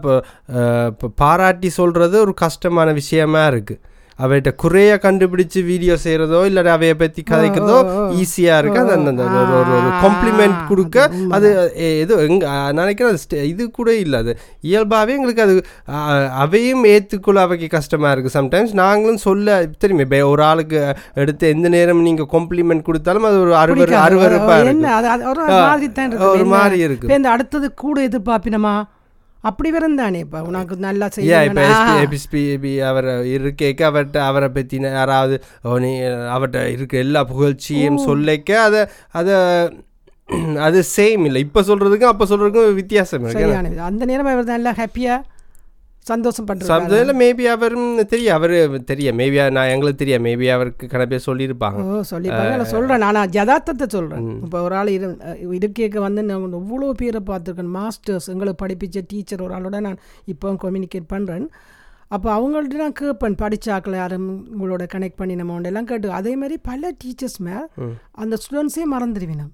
பாராட்டி 1.23 1.71
சொல்கிறது 1.79 2.17
ஒரு 2.25 2.35
கஷ்டமான 2.45 2.91
விஷயமா 3.01 3.43
இருக்குது 3.53 3.81
அவர்கிட்ட 4.19 4.51
குறைய 4.59 4.91
கண்டுபிடிச்சு 5.01 5.59
வீடியோ 5.65 5.95
செய்கிறதோ 6.03 6.39
இல்லை 6.45 6.61
அவைய 6.71 6.93
பற்றி 6.97 7.21
கதைக்கிறதோ 7.27 7.79
ஈஸியாக 8.19 8.61
இருக்குது 8.61 8.83
அது 8.85 8.95
அந்த 8.97 9.11
அந்த 9.11 9.25
ஒரு 9.73 9.91
காம்ப்ளிமெண்ட் 10.01 10.59
கொடுக்க 10.69 10.97
அது 11.31 11.49
எ- 11.81 11.95
ஏதோ 11.99 12.15
எங்க 12.25 12.43
நான் 12.51 12.79
நினைக்கிறேன் 12.79 13.19
இது 13.49 13.63
கூட 13.71 13.89
இல்லை 13.97 14.19
அது 14.19 14.33
இயல்பாகவே 14.63 15.15
எங்களுக்கு 15.15 15.43
அது 15.45 15.55
அவையும் 16.39 16.83
ஏற்றுக்கொள்ள 16.87 17.39
அவைக்கு 17.43 17.69
கஷ்டமாக 17.73 18.13
இருக்குது 18.13 18.37
சம்டைம்ஸ் 18.37 18.75
நாங்களும் 18.77 19.23
சொல்ல 19.23 19.45
தெரியுமே 19.77 20.05
இப்ப 20.07 20.21
ஒரு 20.27 20.43
ஆளுக்கு 20.47 20.81
எடுத்து 21.17 21.47
எந்த 21.49 21.69
நேரம் 21.69 22.03
நீங்கள் 22.03 22.31
காம்ப்ளிமெண்ட் 22.31 22.87
கொடுத்தாலும் 22.87 23.27
அது 23.27 23.39
ஒரு. 23.39 23.55
அருவருப்பாக 24.03 24.71
என்ன 24.73 24.93
இருக்கு 26.07 26.31
ஒரு 26.31 26.45
மாதிரி 26.51 26.77
இருக்கு 26.77 26.85
இருக்கு 26.89 27.17
இந்த 27.17 27.29
அடுத்தது 27.31 27.67
கூட 27.79 27.97
எதிர்பார்ப்பினமா 28.03 28.75
அப்படி 29.43 29.69
வரந்தானே 29.73 30.19
இப்ப? 30.19 30.37
உனக்கு 30.41 30.75
நல்லா 30.79 31.07
ஏன் 31.29 31.47
இப்போ 31.47 31.63
செய்ய 31.81 32.05
எபிஸ்பி 32.05 32.41
அவர் 32.83 33.07
இருக்கேக்க 33.35 33.81
அவர்கிட்ட 33.89 34.19
அவரை 34.25 34.49
பற்றின 34.51 34.91
யாராவது 34.91 35.35
நீ 35.81 35.91
அவர்கிட்ட 36.31 36.61
இருக்க 36.69 36.97
எல்லா 36.99 37.21
புகழ்ச்சியும் 37.31 37.99
சொல்லிக்க 38.07 38.51
அதை 38.61 38.81
அதை 39.13 39.35
அது 40.59 40.79
சேம் 40.95 41.21
இல்லை. 41.25 41.41
இப்போ 41.41 41.61
சொல்கிறதுக்கும் 41.61 42.11
அப்போ 42.11 42.25
சொல்கிறதுக்கும் 42.25 42.79
வித்தியாசம் 42.79 43.25
இருக்கு 43.25 43.83
அந்த 43.85 44.03
நேரம் 44.05 44.31
அவர் 44.31 44.49
நல்லா 44.49 44.73
ஹாப்பியா 44.79 45.15
சந்தோஷம் 46.09 46.49
சம்தில் 46.71 47.13
மேபி 47.21 47.45
அவரும் 47.53 47.87
தெரியும். 48.13 48.35
அவர் 48.37 48.55
தெரியும். 48.91 49.17
மேபி 49.21 49.37
நான் 49.57 49.71
எங்களுக்கு 49.75 50.01
தெரியும். 50.01 50.25
மேபி 50.27 50.47
அவருக்கு 50.55 50.91
கணப்பே 50.93 51.19
சொல்லியிருப்பாங்க. 51.27 51.79
ஓ 51.85 52.01
சொல்லிப்பாங்க 52.11 52.53
நான் 52.61 52.73
சொல்கிறேன் 52.75 53.03
நான் 53.05 53.33
யதார்த்தத்தை 53.39 53.87
சொல்கிறேன் 53.95 54.27
இப்போ 54.45 54.61
ஒரு 54.67 54.77
ஆள் 54.81 54.91
இரு 54.97 55.09
இருக்கேக்க 55.57 56.05
வந்து 56.07 56.23
நான் 56.29 56.45
இவ்வளோ 56.61 56.91
பேரை 57.01 57.21
பார்த்துருக்கேன். 57.31 57.73
மாஸ்டர்ஸ் 57.79 58.29
எங்களுக்கு 58.35 58.61
படிப்பிச்ச 58.63 59.03
டீச்சர் 59.13 59.43
ஒரு 59.47 59.55
ஆளோட 59.59 59.79
நான் 59.87 59.99
இப்போ 60.33 60.55
கம்யூனிகேட் 60.65 61.11
பண்ணுறேன் 61.15 61.47
அப்போ 62.15 62.27
அவங்கள்ட்ட 62.37 62.77
நான் 62.81 62.97
கேட்பேன். 62.99 63.37
படிச்சாக்கள் 63.41 63.95
யாரும் 64.01 64.27
உங்களோட 64.53 64.83
கனெக்ட் 64.93 65.19
பண்ணி 65.21 65.33
நம்ம 65.39 65.61
எல்லாம் 65.71 65.87
கேட்டு. 65.89 66.17
அதே 66.19 66.33
மாதிரி 66.41 66.57
பல 66.69 66.91
டீச்சர்ஸ் 67.01 67.39
மேல் 67.47 67.65
அந்த 68.23 68.37
ஸ்டூடெண்ட்ஸே 68.43 68.85
மறந்துடுவினோம் 68.93 69.51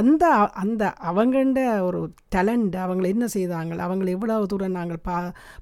அந்த 0.00 0.24
அந்த 0.62 0.84
அவங்கண்ட 1.10 1.60
ஒரு 1.88 1.98
டேலண்ட் 2.34 2.76
அவங்களை 2.84 3.08
என்ன 3.14 3.26
செய்தாங்க 3.34 3.74
அவங்களை 3.86 4.08
எவ்வளவு 4.16 4.48
தூரம் 4.52 4.78
நாங்கள் 4.78 5.00
பா 5.08 5.16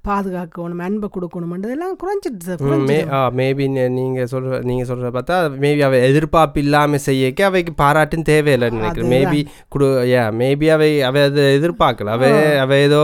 பாதுகாக்கணும் 0.09 0.85
அன்பை 0.87 1.09
கொடுக்கணுமென்றதெல்லாம் 1.17 1.99
குறைஞ்சிட்டு 2.03 2.71
மே 2.91 2.97
ஆ 3.17 3.21
மேபி 3.41 3.67
நீங்கள் 3.99 4.31
சொல்கிற 4.33 4.61
நீங்கள் 4.71 4.89
சொல்கிற 4.91 5.11
பார்த்தா 5.17 5.37
மேபி 5.65 5.83
அவ 5.89 5.99
எதிர்பார்ப்பு 6.11 6.63
இல்லாமல் 6.65 7.05
செய்யக்க 7.09 7.45
அவைக்கு 7.51 7.75
பாராட்டும் 7.83 8.27
தேவையில்லைன்னு 8.31 8.81
நினைக்கிறேன். 8.81 9.13
மேபி 9.15 9.43
குடு 9.69 9.89
ஏ 10.13 10.23
மேபி 10.41 10.69
அவை 10.77 10.91
அவை 11.11 11.23
அதை 11.23 11.45
எதிர்பார்க்கல. 11.59 12.15
அவை 12.17 12.31
அவை 12.65 12.79
ஏதோ 12.89 13.03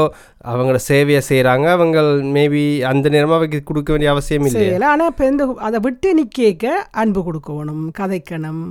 அவங்கள 0.52 0.78
சேவையை 0.88 1.23
செய்கிறாங்க 1.28 1.69
அவங்க 1.76 2.00
மேபி 2.37 2.64
அந்த 2.93 3.09
நேரமாக 3.09 3.38
அவைக்கு 3.40 3.61
கொடுக்க 3.62 3.93
வேண்டிய 3.93 4.11
அவசியம் 4.14 4.49
இல்லை 4.50 4.67
ஆனால் 4.95 5.12
இப்போ 5.12 5.26
இந்த 5.26 5.47
அதை 5.69 5.81
விட்டு 5.87 6.11
நிற்க 6.14 6.73
அன்பு 7.02 7.23
கொடுக்கணும் 7.28 7.87
கதைக்கணும். 8.00 8.64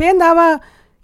பேந்தாவா 0.00 0.48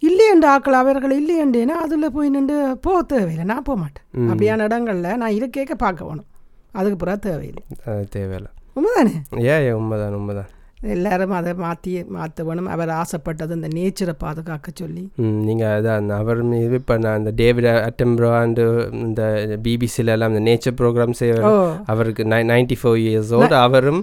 இல்லையண்டு 0.08 0.46
ஆக்கள் 0.54 0.80
அவர்கள் 0.82 1.14
இல்லையண்டேன்னா 1.20 1.78
அதில் 1.84 2.12
போய் 2.12 2.28
நின்று 2.28 2.78
போக 2.78 3.02
தேவையில்லை. 3.02 3.44
நான் 3.44 3.62
போக 3.62 3.78
மாட்டேன். 3.80 4.30
அப்படியான 4.32 4.66
இடங்கள்ல 4.68 5.16
நான் 5.16 5.32
இருக்கேக்க 5.32 5.74
பார்க்க 5.84 6.04
வேணும் 6.04 6.28
அதுக்கு 6.72 6.96
பிறகு 6.96 7.18
தேவையில்லை. 7.18 7.64
தேவையில்லை. 8.08 8.50
உண்மைதானே? 8.76 9.14
ஏ 9.44 9.72
உண்மைதான் 9.72 10.14
உண்மைதான். 10.14 10.50
எல்லாரும் 10.78 11.32
அதை 11.32 11.52
மாற்றி 11.56 11.92
மாற்ற 12.14 12.44
வேணும் 12.44 12.68
அவர் 12.68 12.90
ஆசைப்பட்டது 12.96 13.52
இந்த 13.54 13.68
நேச்சரை 13.76 14.14
பாதுகாக்க 14.18 14.68
சொல்லி. 14.74 15.02
நீங்கள் 15.46 15.72
அதான் 15.76 16.10
அவர் 16.16 16.40
மீது 16.44 16.74
இப்போ 16.74 16.94
நான் 16.98 17.18
இந்த 17.18 17.32
டேவிட் 17.36 17.68
அட்டம்ப்ராண்டு 17.82 18.64
இந்த 19.00 19.22
பிபிசியில் 19.64 20.12
எல்லாம் 20.14 20.32
இந்த 20.32 20.42
நேச்சர் 20.48 20.76
ப்ரோக்ராம் 20.76 21.14
ஓ. 21.46 21.52
அவருக்கு 21.86 22.24
நை 22.26 22.40
நைன்டி 22.44 22.78
ஃபோர் 22.80 22.98
இயர்ஸ் 23.04 23.32
ஓல்டு 23.38 23.56
அவரும் 23.60 24.02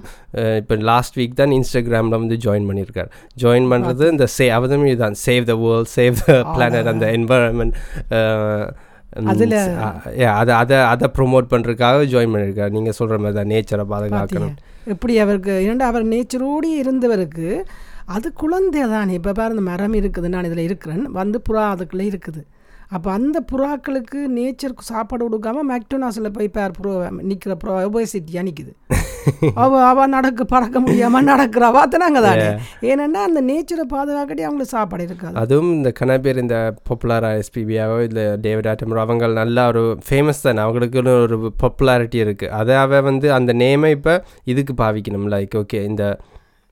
இப்போ 0.57 0.77
லாஸ்ட் 0.89 1.17
வீக் 1.17 1.35
தான் 1.35 1.53
இன்ஸ்டாகிராமில் 1.53 2.17
வந்து 2.17 2.37
ஜாயின் 2.45 2.69
பண்ணியிருக்கார் 2.69 3.11
ஜாயின் 3.35 3.69
பண்ணுறது 3.71 4.07
இந்த 4.11 4.27
சே 4.29 4.47
அவதும் 4.51 4.87
இதுதான். 4.87 5.17
Save 5.25 5.45
the 5.45 5.55
world 5.61 5.91
save 5.91 6.17
the 6.23 6.39
planet 6.51 6.91
அந்த 6.93 7.05
என்வரன்மெண்ட் 7.17 7.77
அதுல- 9.25 10.33
அதை 10.33 10.55
அதை 10.55 10.77
அதை 10.77 11.09
ப்ரொமோட் 11.17 11.47
பண்ணுறதுக்காக 11.49 12.05
ஜாயின் 12.05 12.33
பண்ணியிருக்கார் 12.33 12.69
நீங்கள் 12.69 12.93
சொல்கிற 12.93 13.19
மாதிரி 13.19 13.37
தான் 13.37 13.47
நேச்சரை 13.47 13.83
பாதுகாக்கணும். 13.91 14.55
எப்படி 14.85 15.19
அவருக்கு 15.19 15.63
இரண்டு 15.63 15.83
அவர் 15.83 16.05
நேச்சரோடு 16.05 16.67
இருந்தவருக்கு 16.83 17.63
அது 18.05 18.33
குழந்தை 18.33 18.81
தானே 18.81 19.13
இப்போ 19.13 19.31
பாரு 19.31 19.49
இந்த 19.49 19.69
மரம் 19.69 19.93
இருக்குது 19.93 20.27
நான் 20.27 20.43
இதில் 20.43 20.57
இருக்கிறேன். 20.57 21.11
வந்து 21.11 21.41
புறா 21.49 21.69
அதுக்குள்ளே 21.69 22.09
இருக்குது. 22.09 22.41
அப்போ 22.95 23.09
அந்த 23.11 23.37
புறாக்களுக்கு 23.51 24.19
நேச்சருக்கு 24.37 24.91
சாப்பாடு 24.93 25.23
கொடுக்காம 25.27 25.63
மெக்டோனாஸில் 25.71 26.35
போய் 26.37 26.55
பேர் 26.57 26.77
புறா 26.77 26.93
நிற்கிற 27.29 27.55
புறா 27.63 27.75
ஒபேசிட்டியாக 27.89 28.47
நிற்குது 28.49 28.73
அவ 29.63 29.73
அவ 29.89 30.05
நடக்க 30.07 30.41
பறக்க 30.43 30.77
முடியாமல் 30.79 31.27
நடக்கிற. 31.29 31.65
வாத்தனாங்க 31.71 32.19
தானே. 32.25 32.47
ஏனென்னா 32.89 33.19
அந்த 33.27 33.41
நேச்சரை 33.49 33.85
பாதுகாக்கட்டி 33.93 34.43
அவங்களுக்கு 34.47 34.75
சாப்பாடு 34.75 35.03
இருக்காது. 35.03 35.35
அதுவும் 35.41 35.71
இந்த 35.73 35.89
கன 35.99 36.17
பேர் 36.21 36.41
இந்த 36.43 36.57
பாப்புலராக 36.89 37.41
எஸ்பிபியாவோ 37.43 37.97
இல்லை 38.07 38.25
டேவிட் 38.45 38.69
ஆட்டமரோ 38.71 39.03
அவங்க 39.05 39.27
நல்லா 39.41 39.65
ஒரு 39.67 39.83
ஃபேமஸ் 40.07 40.43
தானே. 40.47 40.61
அவங்களுக்குன்னு 40.65 41.13
ஒரு 41.25 41.37
பாப்புலாரிட்டி 41.63 42.19
இருக்குது 42.25 42.53
அதை 42.59 42.75
அவ 42.75 43.01
வந்து 43.01 43.29
அந்த 43.33 43.53
நேமை 43.63 43.91
இப்போ 43.97 44.15
இதுக்கு 44.53 44.75
பாவிக்கணும். 44.83 45.29
லைக் 45.35 45.55
ஓகே 45.63 45.81
இந்த 45.83 46.05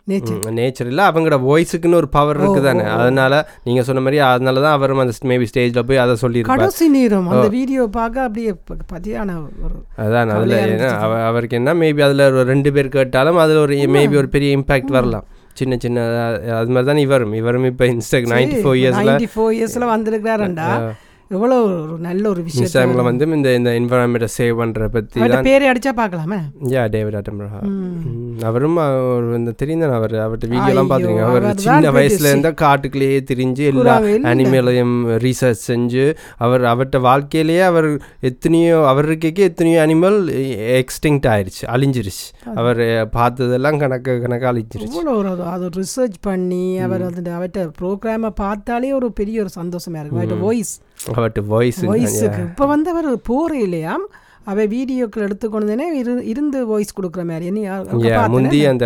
நேச்சர் 0.08 0.90
இல்லை 0.92 1.04
அவங்களோட 1.10 1.38
வாய்ஸுக்குன்னு 1.48 2.00
ஒரு 2.00 2.10
பவர் 2.16 2.40
இருக்குது 2.42 2.68
தானே 2.68 2.84
அதனால 2.96 3.34
நீங்கள் 3.64 3.86
சொன்ன 3.88 4.02
மாதிரி 4.02 4.20
அதனால 4.28 4.62
தான் 4.62 4.76
அவரும் 4.78 5.02
அந்த 5.04 5.14
மேபி 5.32 5.48
ஸ்டேஜில் 5.52 5.88
போய் 5.90 6.02
அதை 6.04 6.16
சொல்லியிருப்பார். 6.16 6.62
கடைசி 6.62 6.88
நேரம் 6.90 7.28
அந்த 7.34 7.48
வீடியோ 7.58 7.84
பார்க்க 8.00 8.28
அப்படியே 8.28 8.54
பதியான 8.94 9.36
ஒரு 9.66 9.76
அதான் 10.06 10.34
அதில் 10.38 10.58
அவருக்கு 11.30 11.60
என்ன 11.62 11.74
மேபி 11.74 12.04
அதில் 12.08 12.26
ஒரு 12.30 12.44
ரெண்டு 12.44 12.72
பேர் 12.78 12.96
கேட்டாலும் 12.98 13.38
அதில் 13.38 13.58
ஒரு 13.58 13.78
மேபி 13.98 14.18
ஒரு 14.24 14.30
பெரிய 14.30 14.58
இம்பாக்ட் 14.58 14.96
வரலாம். 14.98 15.28
சின்ன 15.60 15.78
சின்ன 15.84 16.04
அது 16.58 16.70
மாதிரி 16.74 16.88
தான் 16.90 17.02
இவரும். 17.06 17.34
இவரும் 17.34 17.66
இப்போ 17.72 17.86
இன்ஸ்டா 17.94 18.20
நைன்டி 18.34 18.60
ஃபோர் 18.66 18.78
இயர்ஸில் 18.82 19.10
நைன்டி 19.10 19.28
ஃபோர் 19.34 19.56
இயர்ஸில் 19.58 19.92
வந்திருக்கிறாருண்டா 19.94 20.68
எவ்வளோ 21.32 21.56
ஒரு 21.64 21.98
நல்ல 22.00 22.30
ஒரு 22.30 22.44
விஷயம் 22.44 22.66
இன்ஸ்டாகிராமில் 22.66 23.04
வந்து 23.04 23.26
இந்த 23.32 23.54
இந்த 23.54 23.70
என்வரான்மெண்ட்டை 23.72 24.28
சேவ் 24.38 24.60
பண்ணுற 24.60 24.88
பற்றி 24.88 25.20
பேரே 25.46 25.68
அடிச்சா 25.70 25.92
பார்க்கலாமே? 25.96 26.40
யா 26.68 26.90
டேவிட் 26.90 27.14
ஆட்டம்ரஹா 27.14 27.60
அவரும் 28.46 28.78
அவர் 28.78 29.36
இந்த 29.36 29.52
தெரியும் 29.52 29.80
தானே 29.80 29.94
அவர். 29.94 30.16
அவர்கிட்ட 30.22 30.48
வீடியோலாம் 30.52 30.90
பார்த்துருங்க 30.90 31.24
அவர் 31.24 31.46
சின்ன 31.58 31.92
வயசுல 31.92 32.30
இருந்தால் 32.30 32.60
காட்டுக்குள்ளேயே 32.62 33.20
திரிஞ்சு 33.32 33.64
எல்லா. 33.66 33.96
அனிமலையும் 34.30 34.96
ரீசர்ச் 35.18 35.64
செஞ்சு 35.68 36.06
அவர் 36.38 36.62
அவர்கிட்ட 36.64 37.00
வாழ்க்கையிலேயே 37.02 37.62
அவர் 37.62 37.90
எத்தனையோ 38.22 38.88
அவர் 38.88 39.06
இருக்கே 39.06 39.38
எத்தனையோ 39.44 39.86
அனிமல் 39.86 40.18
எக்ஸ்டிங்க்ட் 40.78 41.30
ஆயிடுச்சு 41.30 41.64
அழிஞ்சிருச்சு. 41.68 42.26
அவர் 42.56 42.82
பார்த்ததெல்லாம் 43.14 43.78
கணக்கு 43.78 44.22
கணக்கு 44.22 44.46
அழிஞ்சிருச்சு 44.46 45.02
ஒரு 45.14 45.30
அது- 45.48 45.70
ரிசர்ச் 45.76 46.18
பண்ணி 46.22 46.80
அவர் 46.80 47.02
அது 47.02 47.22
அவர்கிட்ட 47.32 47.72
ப்ரோக்ராமை 47.82 48.30
பார்த்தாலே 48.36 48.94
ஒரு 48.94 49.12
பெரிய 49.14 49.42
ஒரு 49.42 49.50
சந்தோஷமா 49.56 50.00
இருக்கும் 50.00 50.40
வாய்ஸ் 50.40 50.74
அவர்கிட்ட 51.22 51.44
வாய்ஸ் 51.48 51.82
இப்போ 52.48 52.66
வந்து 52.66 52.90
அவர் 52.90 53.10
போகிற 53.22 53.60
இல்லையாம் 53.60 54.06
அவ 54.44 54.64
வீடியோக்கள் 54.66 55.28
எடுத்துக்கொண்டேனே 55.28 55.92
இரு 55.94 56.26
இருந்து 56.26 56.68
வாய்ஸ் 56.68 56.94
கொடுக்குற 57.02 57.26
மாதிரி. 57.26 57.46
என்ன. 57.46 58.28
முந்தி 58.28 58.66
அந்த 58.66 58.86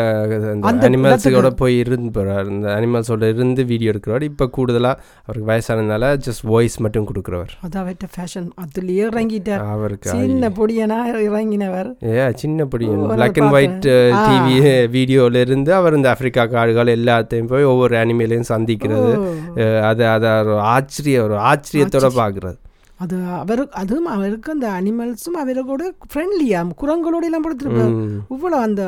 அந்த 0.61 0.67
அந்த 0.67 0.89
அனிமல்ஸோட 0.89 1.49
போய் 1.49 1.77
இருந்து 1.77 2.11
போகிறார் 2.11 2.49
இந்த 2.49 2.67
அனிமல்ஸோட 2.69 3.33
இருந்து 3.33 3.65
வீடியோ 3.65 3.91
எடுக்கிறவர். 3.91 4.21
இப்போ 4.21 4.47
கூடுதலாக 4.47 5.01
அவருக்கு 5.25 5.47
வயசானதுனால 5.51 6.17
ஜஸ்ட் 6.25 6.43
வாய்ஸ் 6.43 6.77
மட்டும் 6.77 7.07
கொடுக்குறவர். 7.07 7.53
அது 7.61 7.79
அவர்கிட்ட 7.79 8.07
ஃபேஷன் 8.15 8.49
அதுலேயே 8.63 9.05
இறங்கிட்டார். 9.09 9.69
அவருக்கு 9.69 10.09
சின்ன 10.09 10.49
பொடியனா 10.49 10.99
இறங்கினவர். 11.21 11.95
ஏ 12.03 12.31
சின்ன 12.35 12.65
படியும் 12.65 13.09
ஓ, 13.09 13.13
பிளாக் 13.13 13.39
அண்ட் 13.39 13.53
ஒயிட். 13.53 13.85
டிவி 14.25 14.59
வீடியோல 14.97 15.35
இருந்து 15.35 15.73
அவர் 15.73 15.95
இந்த 15.95 16.09
ஆப்பிரிக்கா 16.09 16.45
காடுகள் 16.45 16.99
எல்லாத்தையும் 16.99 17.47
போய் 17.47 17.63
ஒவ்வொரு 17.63 17.95
அனிமலையும் 17.97 18.49
சந்திக்கிறது. 18.49 19.11
அஹ் 19.55 19.81
அதை 19.81 20.05
அதை 20.05 20.29
ஒரு 20.29 20.59
ஆச்சரிய 20.59 21.23
ஒரு 21.23 21.35
ஆச்சரியத்தோட 21.35 22.09
பார்க்குறது. 22.15 22.57
அது 23.03 23.15
அவரு 23.41 23.63
அதுவும் 23.81 24.11
அவருக்கு 24.15 24.51
அந்த 24.55 24.67
அனிமல்ஸும் 24.79 25.39
அவரை 25.43 25.63
கூட 25.69 25.85
ஃப்ரெண்ட்லியா 26.11 26.59
குரங்களோட 26.81 27.29
எல்லாம் 27.29 27.45
படுத்துருப்பார். 27.45 27.95
இவ்வளோ 28.35 28.59
அந்த 28.67 28.81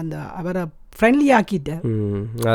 அந்த 0.00 0.16
அவரை 0.40 0.62
ஃப்ரெண்ட்லி 0.98 1.28
ஆக்கிட்டார் 1.36 1.82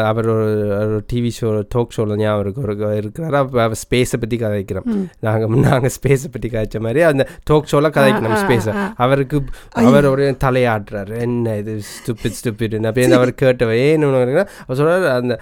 அவர் 0.10 0.28
ஒரு 0.30 0.98
டிவி 1.12 1.30
ஷோ 1.38 1.50
டோக் 1.76 1.94
ஷோவில் 1.96 2.20
ஞாபகம் 2.22 2.42
இருக்கு. 2.44 2.64
ஒரு 2.64 2.74
இருக்கிறாரு. 3.02 3.38
அவர் 3.66 3.78
ஸ்பேஸை 3.84 4.18
பற்றி 4.24 4.38
கதைக்கிறோம். 4.42 4.90
நாங்கள் 5.28 5.62
நாங்கள் 5.68 5.96
ஸ்பேஸை 5.98 6.30
பற்றி 6.34 6.50
கதைச்ச 6.56 6.82
மாதிரி 6.88 7.04
அந்த 7.12 7.26
டோக் 7.50 7.70
ஷோவில் 7.72 7.96
கதைக்கணும் 7.98 8.44
ஸ்பேஸை 8.44 8.74
அவருக்கு 9.06 9.40
அவர் 9.84 10.10
ஒரு 10.14 10.26
தலையாடுறாரு 10.46 11.16
என்ன 11.28 11.56
இது? 11.62 11.76
ஸ்டூப்பிட் 11.94 12.38
ஸ்டூப்பிட் 12.42 12.78
அப்போ 12.92 13.08
அவர் 13.22 13.34
கேட்டவ 13.44 13.80
ஏன்னு 13.88 14.46
அவர் 14.66 14.80
சொல்கிறார் 14.82 15.10
அந்த 15.22 15.36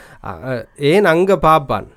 ஏன் 0.93 1.11
அங்கே 1.15 1.37
பார்ப்பான் 1.49 1.89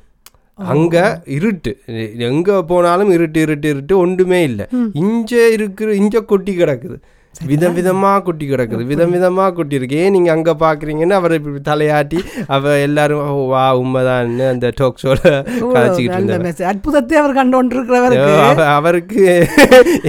அங்க 0.59 1.23
இருட்டு. 1.25 1.83
எங்க 2.19 2.65
போனாலும் 2.65 3.11
இருட்டு 3.11 3.41
இருட்டு 3.41 3.69
இருட்டு 3.69 3.99
ஒன்றுமே 3.99 4.43
இல்லை. 4.43 4.67
இஞ்ச 4.93 5.49
இருக்கிற 5.51 5.93
இஞ்ச 5.93 6.25
கொட்டி 6.25 6.57
கிடக்குது. 6.57 6.97
விதம் 7.45 7.75
விதமாக 7.75 8.23
குட்டி 8.23 8.47
கிடக்குது. 8.47 8.83
விதம் 8.85 9.11
விதமாக 9.11 9.53
குட்டி 9.53 9.75
இருக்கு 9.75 9.97
ஏன் 9.97 10.13
நீங்கள் 10.13 10.35
அங்கே 10.35 10.53
பார்க்குறீங்கன்னு 10.61 11.15
அவர் 11.15 11.35
இப்படி 11.35 11.61
தலையாட்டி 11.67 12.19
அவ 12.49 12.75
எல்லாரும் 12.81 13.23
"ஓ, 13.31 13.47
வா 13.47 13.65
உண்மைதான்னு 13.77 14.47
அந்த 14.49 14.73
டோக் 14.77 14.99
ஷோவில் 14.99 15.23
கதைச்சிக்கிட்டு 15.71 16.19
இருந்தார். 16.19 16.69
அற்புதத்தை 16.71 17.17
அவர் 17.19 17.35
கண்டு 17.35 17.57
கொண்டிருக்கிறவருக்கு 17.57 18.33
அவ- 18.47 18.69
அவருக்கு 18.77 19.23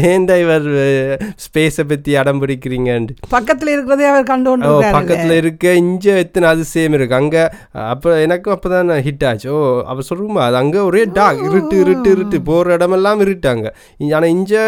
ஏன்டா 0.07 0.37
இவர் 0.39 0.67
ஸ்பேஸை 1.45 1.85
பற்றி 1.87 2.15
அடம் 2.15 2.41
பிடிக்கிறீங்கன்ட்டு. 2.41 3.15
பக்கத்துல 3.31 3.73
இருக்கிறதே 3.73 4.07
அவர் 4.07 4.23
கண்டு 4.25 4.47
ஓ 4.47 4.53
கொண்டிருக்கிறாரு 4.53 4.95
பக்கத்தில் 4.97 5.35
இருக்க 5.37 5.55
இங்கே 5.81 6.15
எத்தனை 6.17 6.47
அதிசயம் 6.49 6.93
இருக்கு. 6.93 7.15
அங்கே 7.15 7.43
அப்போ 7.87 8.09
எனக்கும் 8.19 8.53
அப்போ 8.53 8.69
தான் 8.69 8.93
ஹிட் 9.05 9.27
ஆச்சு. 9.27 9.49
ஓ 9.51 9.61
அவர் 9.85 10.09
சொல்லுமா 10.09 10.41
அது 10.45 10.55
அங்கே 10.55 10.79
ஒரே 10.85 11.03
டாக் 11.13 11.43
இருட்டு 11.47 11.75
இருட்டு 11.79 12.09
இருட்டு 12.09 12.39
போகிற 12.43 12.73
இடமெல்லாம் 12.73 13.21
இருட்டாங்க. 13.21 13.65
ஆனால் 14.11 14.29
இங்கே 14.29 14.63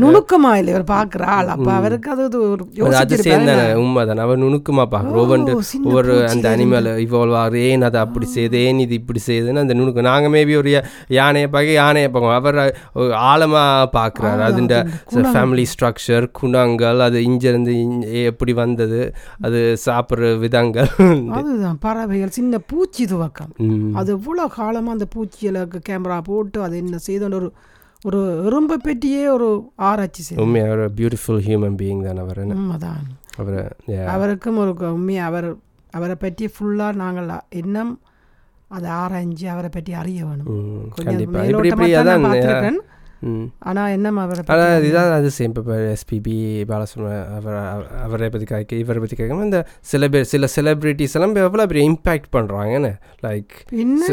நுணுக்கமா 0.00 0.52
இல்லை 0.54 0.72
இவர் 0.74 0.90
பார்க்குற 0.92 1.21
ஆள் 1.26 1.48
அப்ப 1.48 1.72
அவருக்கு 1.72 2.10
அது 2.10 2.22
ஒரு 2.22 2.64
அது 2.86 2.96
அதிசயம் 2.96 3.44
தானே 3.44 3.52
யோசிச்சிருப்பாரு. 3.52 3.80
உண்மை 3.82 4.06
தானே 4.06 4.20
அவர் 4.20 4.38
நுணுக்கமாக 4.38 4.88
பார்க்குறோம் 4.94 5.20
ஒவ்வொன்று 5.22 5.52
ஒவ்வொரு 5.84 6.14
அந்த. 6.28 6.46
அனிமல் 6.56 6.88
இவால்வ் 7.04 7.34
ஆகுது. 7.34 7.60
ஏன் 7.62 7.82
அதை 7.82 8.00
அப்படி 8.00 8.26
செய்யுது? 8.34 8.54
ஏன் 8.68 8.78
இது 8.78 8.94
இப்படி 8.94 9.20
செய்யுதுன்னு 9.26 9.58
அந்த 9.58 9.74
நுணுக்கம். 9.74 10.04
நாங்கள் 10.04 10.32
மேபி 10.32 10.56
ஒரு 10.56 10.72
யானையை 11.08 11.48
பார்க்க 11.48 11.72
யானையை 11.72 12.10
பார்க்கோம் 12.10 12.34
அவர் 12.34 12.60
ஒரு 12.94 13.14
ஆழமாக 13.14 13.90
பார்க்குறாரு. 13.98 14.40
ஆ, 14.40 14.50
அதுண்ட. 14.50 14.76
ஃபேமிலி 15.34 15.66
ஸ்ட்ரக்சர் 15.74 16.30
குணங்கள். 16.32 17.00
அது 17.00 17.24
இங்கிருந்து 17.24 17.80
இங்க 17.80 18.06
எப்படி 18.06 18.52
வந்தது? 18.52 19.00
அது 19.40 19.76
சாப்பிட்ற 19.86 20.38
விதங்கள். 20.38 20.90
அதுதான் 21.30 21.78
பறவைகள் 21.78 22.28
சின்ன 22.30 22.58
பூச்சி 22.66 23.04
துவக்கம். 23.04 23.52
அது 23.94 24.16
இவ்வளோ 24.16 24.46
காலமாக 24.54 24.90
அந்த 24.90 25.06
பூச்சிகளுக்கு 25.14 25.80
கேமரா 25.88 26.20
போட்டு 26.24 26.62
அது 26.62 26.76
என்ன 26.76 26.98
செய்தோன்னு 27.06 27.34
ஒரு 27.34 27.50
ஒரு 28.04 28.20
எறும்பை 28.44 28.76
பற்றியே 28.82 29.28
ஒரு 29.28 29.48
ஆராய்ச்சி 29.80 30.22
செய்யும் 30.22 30.44
உண்மையாக 30.44 30.70
ஒரு 30.70 30.84
பியூட்டிஃபுல் 30.96 31.42
ஹியூமன் 31.46 31.76
பீயிங் 31.76 32.04
தான் 32.04 32.16
அவர் 32.16 32.40
உண்மைதான். 32.54 33.04
அவர். 33.36 33.60
அவருக்கும் 34.06 34.56
ஒரு 34.56 34.72
உண்மையா 34.92 35.26
அவர் 35.26 35.48
அவரை 35.90 36.14
பற்றி 36.16 36.50
ஃபுல்லாக 36.54 36.94
நாங்கள் 36.94 37.30
இன்னும் 37.52 37.92
அதை 38.68 38.90
ஆராய்ஞ்சு 38.94 39.46
அவரை 39.46 39.70
பற்றி 39.72 39.92
அறிய 39.92 40.20
வேணும். 40.24 40.48
ம், 43.22 43.44
கொஞ்சம் 43.44 43.62
கண்டிப்பாக 43.62 43.62
இப்படி 43.62 43.62
இப்படி 43.62 43.62
மேலோட்டமாக 43.62 43.62
தான் 43.62 43.62
அதான் 43.62 43.62
நான் 43.62 43.62
பார்த்திருக்கேன். 43.62 43.62
ம் 43.62 43.68
ஆனா 43.68 43.82
என்ன 43.94 44.12
அவரை 44.22 44.42
ஆனால் 44.52 44.76
இதுதான் 44.80 45.16
அது 45.16 45.30
சேம் 45.36 45.52
இப்போ 45.54 45.74
எஸ்பிபி 45.92 46.36
பாலசுப்ரமணியம் 46.70 47.28
அவர் 47.36 47.56
அவ- 47.66 47.88
அவரை 48.02 48.28
பற்றி 48.28 48.46
கேட்க 48.48 48.80
இவரை 48.82 49.00
பற்றி 49.00 49.16
கேட்காம 49.16 49.44
இந்த 49.44 49.60
சில 49.86 50.08
பேர் 50.08 50.28
சில 50.30 50.48
செலிப்ரிட்டிஸ் 50.54 51.14
எல்லாம் 51.16 51.36
எவ்வளோ 51.42 51.66
பெரிய 51.66 51.84
இம்பேக்ட் 51.90 52.28
பண்ணுறாங்கன்னு 52.34 52.92
லைக் 53.24 53.54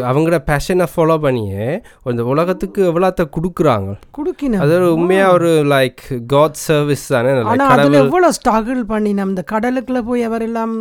அவங்களோட 0.09 0.39
பேஷனை 0.49 0.87
ஃபாலோ 0.91 1.17
பண்ணியே 1.21 1.65
இந்த 2.09 2.25
உலகத்துக்கு 2.31 2.81
எவ்வளோத்த 2.89 3.25
கொடுக்குறாங்க 3.35 3.89
குடுக்கின 4.17 4.61
அது 4.63 4.77
உண்மையாக 4.95 5.35
ஒரு 5.35 5.51
லைக் 5.69 6.03
காட் 6.31 6.61
சர்வீஸ் 6.63 7.05
தானே 7.09 7.33
அதுல 7.69 8.01
எவ்வளவு 8.03 8.35
ஸ்ட்ரகிள் 8.37 8.83
பண்ணி 8.89 9.11
நம்ம 9.15 9.27
இந்த 9.29 9.45
கடலுக்குள்ள 9.49 10.01
போய் 10.05 10.27
அவர் 10.27 10.45
எல்லாம் 10.45 10.73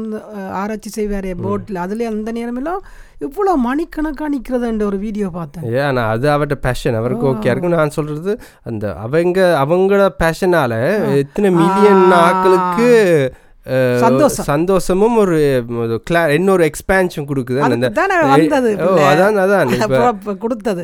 ஆராய்ச்சி 0.59 0.91
செய்வாரே 0.95 1.35
போட்ல 1.43 1.85
அதுல 1.85 2.09
அந்த 2.11 2.31
நேரமெல்லாம் 2.35 2.81
இவ்வளவு 3.21 3.59
மணிக்கணக்கா 3.63 4.27
நிக்கிறதுன்ற 4.33 4.83
ஒரு 4.87 4.99
வீடியோ 5.05 5.29
பார்த்தேன் 5.33 5.65
ஏன் 5.79 6.01
அது 6.05 6.27
அவர்கிட்ட 6.33 6.57
பேஷன் 6.65 6.99
அவருக்கு 6.99 7.25
ஓகே 7.31 7.49
இருக்கும் 7.51 7.75
நான் 7.75 7.95
சொல்கிறது 7.95 8.17
அந்த 8.63 8.95
அவங்க 8.95 9.41
அவங்களோட 9.65 10.09
பேஷனால 10.23 10.73
எத்தனை 11.17 11.51
மில்லியன் 11.61 12.05
சந்தோஷம். 14.03 14.45
சந்தோஷமும் 14.45 15.17
ஒரு 15.17 15.39
இன்னொரு 16.37 16.63
எக்ஸ்பேன்ஷன் 16.69 17.27
கொடுக்குது. 17.31 17.59
அதான் 19.09 19.39
அதான். 19.43 20.39
கொடுத்தது. 20.45 20.83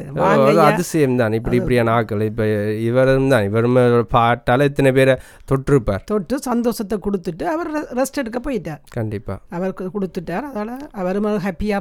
அதிசயம் 0.64 1.16
தான். 1.16 1.32
இப்படி 1.38 1.56
இப்படியான 1.56 1.92
ஆட்கள் 1.92 2.20
இப்போ 2.20 2.46
இவரும் 2.88 3.28
தான். 3.28 3.44
இவரும் 3.44 3.78
பாட்டால 4.16 4.68
இத்தனை 4.70 4.92
பேரை 4.92 5.16
தொட்டிருப்பார் 5.52 6.04
தொட்டு 6.04 6.38
சந்தோஷத்தை 6.38 6.98
கொடுத்துட்டு 7.06 7.44
அவர் 7.54 7.70
ரெஸ்ட் 8.00 8.22
எடுக்க 8.24 8.40
போயிட்டார். 8.46 8.82
கண்டிப்பா. 8.90 9.36
அவருக்கு 9.50 9.90
கொடுத்துட்டார். 9.96 10.46
அதனால 10.50 10.76
அவரும் 10.92 11.30
ஹாப்பியா 11.46 11.80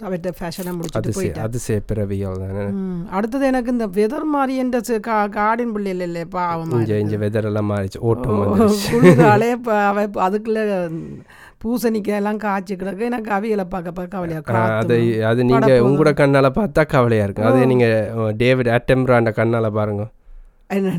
அவர்கிட்ட 0.00 0.30
ஃபேஷனை 0.36 0.72
முடிச்சுட்டு 0.74 1.14
போயிட்டார் 1.16 1.46
அதிசய 1.46 1.78
பிறவிகள் 1.86 2.40
தானே. 2.44 2.64
அடுத்தது 3.12 3.44
எனக்கு 3.46 3.70
இந்த 3.72 3.86
வெதர் 3.96 4.26
மாதிரி 4.32 4.54
என்ற 4.58 4.98
காடின் 5.36 5.72
பிள்ளைகள் 5.74 6.04
இல்லை 6.06 6.22
பாவமா 6.32 6.80
இங்கே 6.98 7.18
வெதர் 7.22 7.48
எல்லாம் 7.50 7.70
மாறிச்சு 7.70 8.00
ஓட்டம் 8.06 8.40
குளிராலே 8.88 9.50
இப்போ 9.56 9.74
அவ 9.86 9.98
அதுக்குள்ள 10.26 10.62
பூசணிக்காய் 11.62 12.18
எல்லாம் 12.18 12.40
காய்ச்சி 12.42 12.74
கிடக்கு 12.74 13.08
எனக்கு 13.08 13.30
அவியலை 13.36 13.64
பார்க்க 13.68 13.90
பார்க்க 13.92 14.16
கவலையா 14.16 14.38
ஆ, 14.52 14.62
அது 14.78 14.96
அது 15.28 15.40
நீங்க 15.42 15.58
படப்போகுது. 15.58 15.86
உங்களோட 15.88 16.12
கண்ணால 16.20 16.50
பார்த்தா 16.54 16.82
கவலையா 16.92 17.26
இருக்கும் 17.26 17.48
அதே 17.48 17.66
நீங்க 17.70 17.88
டேவிட் 18.40 18.70
அட்டெம்ப்ராண்ட 18.76 19.32
கண்ணால 19.36 19.68
பாருங்க 19.74 20.04
என்னடா 20.04 20.19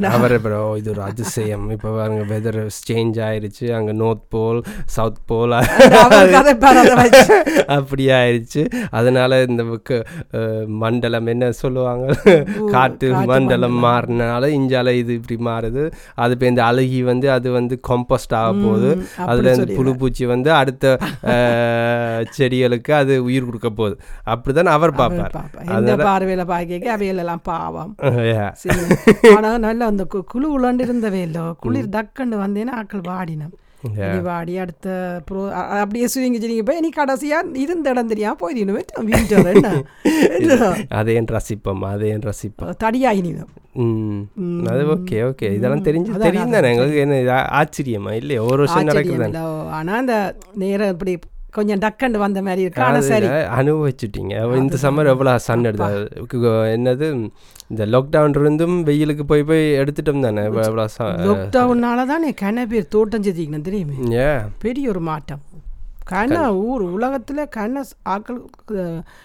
அவர் 0.10 0.34
ஓ, 0.54 0.76
இது 0.80 0.90
ஒரு 0.94 1.02
அதிசயம். 1.10 1.66
இப்போ 1.74 1.90
பாருங்க 1.98 2.24
வெதர் 2.32 2.58
சேஞ்ச் 2.88 3.18
ஆயிருச்சு. 3.28 3.66
அங்க 3.78 3.92
நோர்த் 4.02 4.26
போல் 4.34 4.60
சவுத் 4.96 5.22
போல் 5.30 5.54
பாரு. 6.64 6.90
அப்படி 7.78 8.06
ஆயிடுச்சு 8.18 8.64
அதனால 9.00 9.40
இந்த 9.50 9.64
மண்டலம் 10.82 11.30
என்ன 11.34 11.52
சொல்லுவாங்க? 11.62 12.06
காட்டு 12.74 13.08
மண்டலம் 13.32 13.78
மாறினால 13.86 14.50
இஞ்சால 14.58 14.94
இது 15.02 15.14
இப்படி 15.20 15.38
மாறுது. 15.50 15.84
அது 16.24 16.34
இப்போ 16.36 16.48
இந்த 16.52 16.64
அழுகி 16.70 17.02
வந்து 17.12 17.30
அது 17.38 17.52
வந்து 17.58 17.78
கம்போஸ்ட் 17.90 18.36
ஆக 18.42 18.52
போகுது. 18.66 18.92
அதுல 19.32 19.54
இந்த 19.58 19.68
புழு 19.80 19.94
பூச்சி 20.02 20.26
வந்து 20.34 20.52
அடுத்த 20.62 20.86
செடிகளுக்கு 22.38 22.92
அது 23.02 23.14
உயிர் 23.30 23.48
கொடுக்க 23.50 23.70
போகுது. 23.80 23.96
அப்படிதான் 24.34 24.76
அவர் 24.78 24.96
பார்ப்பார். 25.02 25.34
பார்வையில 26.10 26.46
பாக்க 26.54 26.96
அவையில 26.98 27.24
எல்லாம் 27.26 27.46
பாவம். 27.52 27.94
நல்ல 29.62 29.86
அந்த 29.86 30.04
குழு 30.28 30.48
இல்லை. 31.22 31.42
குளிர் 31.60 31.90
டக்குன்னு 31.90 32.44
வந்தேன்னா 32.44 32.76
ஆக்கள் 32.80 33.08
வாடினோம். 33.08 33.56
வாடி 34.24 34.58
அடுத்த 34.58 34.88
ப்ரோ 35.26 35.44
அப்படியே 35.76 36.06
சுவிங்க 36.06 36.40
சரிங்க 36.42 36.64
போய் 36.64 36.80
நீ 36.80 36.90
கடைசியா 36.96 37.38
இருந்த 37.56 37.90
இடம் 37.90 38.08
தெரியாம 38.08 38.38
போயிடணும் 38.42 38.78
வீட்டு 39.02 39.36
என்ன? 39.54 39.72
என்ன? 40.38 40.58
அதையும் 40.92 41.30
ரசிப்போம்? 41.32 41.82
அதையும் 41.86 42.22
ரசிப்போம்? 42.22 42.76
தடியாயினிடும் 42.84 43.52
ம். 43.82 44.22
அது 44.68 44.84
ஓகே 44.88 45.18
ஓகே. 45.28 45.48
இதெல்லாம் 45.54 45.86
தெரிஞ்சு 45.86 46.18
தெரியும் 46.20 46.52
தானே 46.52 46.70
எங்களுக்கு 46.70 46.98
என்ன 46.98 47.18
ஆச்சரியமா? 47.58 48.12
இல்லையா? 48.14 48.44
ஒரு 48.44 48.58
வருஷம் 48.58 48.84
நடக்குது 48.84 49.16
ஆச்சரியம் 49.16 49.34
இல்லை. 49.34 49.44
ஆனா 49.72 49.94
அந்த 49.96 50.16
நேரம் 50.56 50.90
இப்படி 50.90 51.14
கொஞ்சம் 51.56 51.82
டக்கண்டு 51.84 52.18
வந்த 52.24 52.40
மாதிரி 52.48 52.62
இருக்கு. 52.66 52.82
ஆனா 52.88 53.00
சரி. 53.12 53.28
அனுபவிச்சுட்டீங்க. 53.60 54.34
இந்த 54.62 54.78
சம்மர் 54.84 55.12
எவ்வளோ 55.14 55.32
சன் 55.48 55.68
எடுத்தா? 55.70 55.90
என்னது? 56.76 57.08
இந்த 57.72 57.86
லாக்டவுன் 57.94 58.38
இருந்தும் 58.42 58.78
வெயிலுக்கு 58.84 59.26
போய் 59.26 59.44
போய் 59.50 59.64
எடுத்துட்டோம் 59.82 60.26
தானே. 60.28 60.44
எவ்வளோ 60.44 60.86
லாக்டவுன்னால 61.30 62.06
தானே 62.14 62.34
கன 62.44 62.66
பேர் 62.74 62.92
தோட்டம் 62.96 63.24
செஞ்சிக்கணும் 63.24 63.68
தெரியுமே? 63.70 63.96
பெரிய 64.66 64.90
ஒரு 64.90 65.04
மாட்டம் 65.10 65.44
கன 66.12 66.38
ஊர் 66.68 66.82
உலகத்தில் 66.96 67.42
கன 67.56 67.82
ஆக்கள் 68.14 68.40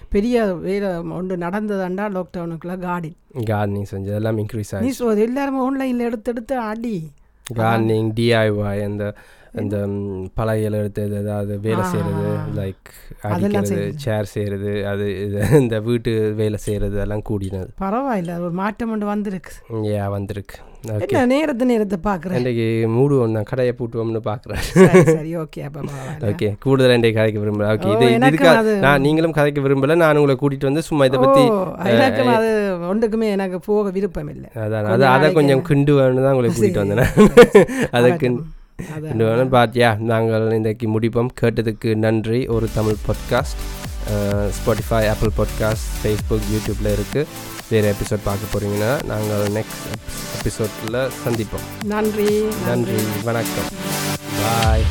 பெரிய 0.08 0.44
வேலை 0.64 0.90
ஒன்று 1.18 1.36
நடந்ததாண்டா 1.36 2.04
லாக்டவுனுக்குள்ள 2.16 2.74
கார்டன் 2.78 3.16
கார்டனிங் 3.50 3.88
செஞ்சு 3.92 4.12
எல்லாம் 4.18 4.38
இன்க்ரீஸ் 4.38 4.72
ஆகி 4.76 4.92
எல்லாருமே 5.28 5.58
ஆன்லைனில் 5.66 6.06
எடுத்து 6.08 6.30
எடுத்து 6.32 6.56
அடி. 6.70 6.96
கார்டனிங் 7.46 8.10
டிஐஒய் 8.16 8.84
அந்த 8.84 9.04
அந்த 9.56 9.76
ம், 9.88 10.00
பலகையில் 10.34 10.78
எடுத்து 10.78 11.02
இது 11.04 11.16
ஏதாவது 11.18 11.52
வேலை 11.62 11.82
செய்கிறது 11.86 12.24
லைக் 12.56 12.88
அடிக்கிறது 13.26 13.76
சேர் 14.02 14.30
செய்கிறது 14.30 14.70
அது 14.86 15.04
இந்த 15.58 15.76
வீட்டு 15.84 16.10
வேலை 16.36 16.58
செய்கிறது 16.60 16.96
எல்லாம் 17.00 17.24
கூடினது. 17.28 17.68
பரவாயில்ல 17.80 18.38
ஒரு 18.40 18.54
மாற்றம் 18.58 18.92
ஒன்று 18.92 19.06
வந்திருக்கு. 19.08 19.52
ஏ 19.90 20.00
வந்திருக்கு. 20.12 20.56
என்ன 21.04 21.20
நேரத்தை 21.30 21.64
நேரத்தை 21.66 21.98
பார்க்குறேன்? 22.02 22.38
இன்றைக்கு 22.38 22.66
மூடுவோம் 22.92 23.32
நான் 23.32 23.48
கடையை 23.48 23.72
பூட்டுவோம்னு 23.74 24.20
பார்க்குறேன் 24.26 24.60
சரி 25.10 25.32
ஓகே 25.38 25.62
அப்போ 25.64 25.80
ஓகே 26.28 26.48
கூடுதல் 26.60 26.94
இன்றைக்கு 26.96 27.18
கதைக்க 27.20 27.38
விரும்பல. 27.42 27.70
ஓகே 27.74 27.88
இது 27.94 28.50
அது- 28.52 28.76
நான் 28.80 29.02
நீங்களும் 29.02 29.34
கதைக்க 29.34 29.64
விரும்பல 29.64 29.96
நான் 29.98 30.18
உங்களை 30.18 30.36
கூட்டிட்டு 30.36 30.68
வந்து 30.68 30.84
சும்மா 30.84 31.06
இதை 31.06 31.20
பற்றி 31.20 31.44
எனக்கும் 31.94 32.32
அது 32.34 32.50
ஒன்றுக்குமே 32.90 33.30
எனக்கு 33.30 33.60
போக 33.66 33.90
விருப்பம் 33.90 34.30
இல்லை 34.30 34.50
அதான் 34.60 34.92
அதை 34.92 35.08
அதை 35.14 35.30
கொஞ்சம் 35.32 35.64
கிண்டு 35.64 35.94
வேணும் 35.94 36.24
தான் 36.24 36.34
உங்களை 36.34 36.50
கூட்டிட்டு 36.52 36.84
வந்தேன். 36.84 37.10
அதை 37.92 38.10
கிண்டு 38.16 38.44
அதான். 38.82 39.00
கிண்டு 39.00 39.24
வேணும் 39.24 39.48
பட் 39.48 39.74
யா 39.74 39.98
நாங்கள் 39.98 40.52
இன்றைக்கு 40.52 41.00
முடிப்போம். 41.00 41.28
கேட்டதுக்கு 41.40 41.94
நன்றி. 41.94 42.46
ஒரு 42.46 42.68
Tamil 42.74 42.96
podcast 43.06 43.62
Spotify 44.58 45.08
Apple 45.08 45.30
podcast 45.38 45.86
Facebook 46.00 46.48
யூடியூப்பில் 46.52 46.92
இருக்குது 46.98 47.26
வேறு 47.70 47.94
எபிசோட் 47.94 48.24
பார்க்க 48.24 48.58
போகிறீங்கன்னா 48.58 49.04
நாங்கள் 49.04 49.46
நெக்ஸ்ட் 49.56 49.86
எபிசோடில் 50.38 51.00
சந்திப்போம். 51.24 51.66
நன்றி 51.84 52.44
நன்றி. 52.66 53.02
வணக்கம். 53.24 53.70
பாய் 54.42 54.82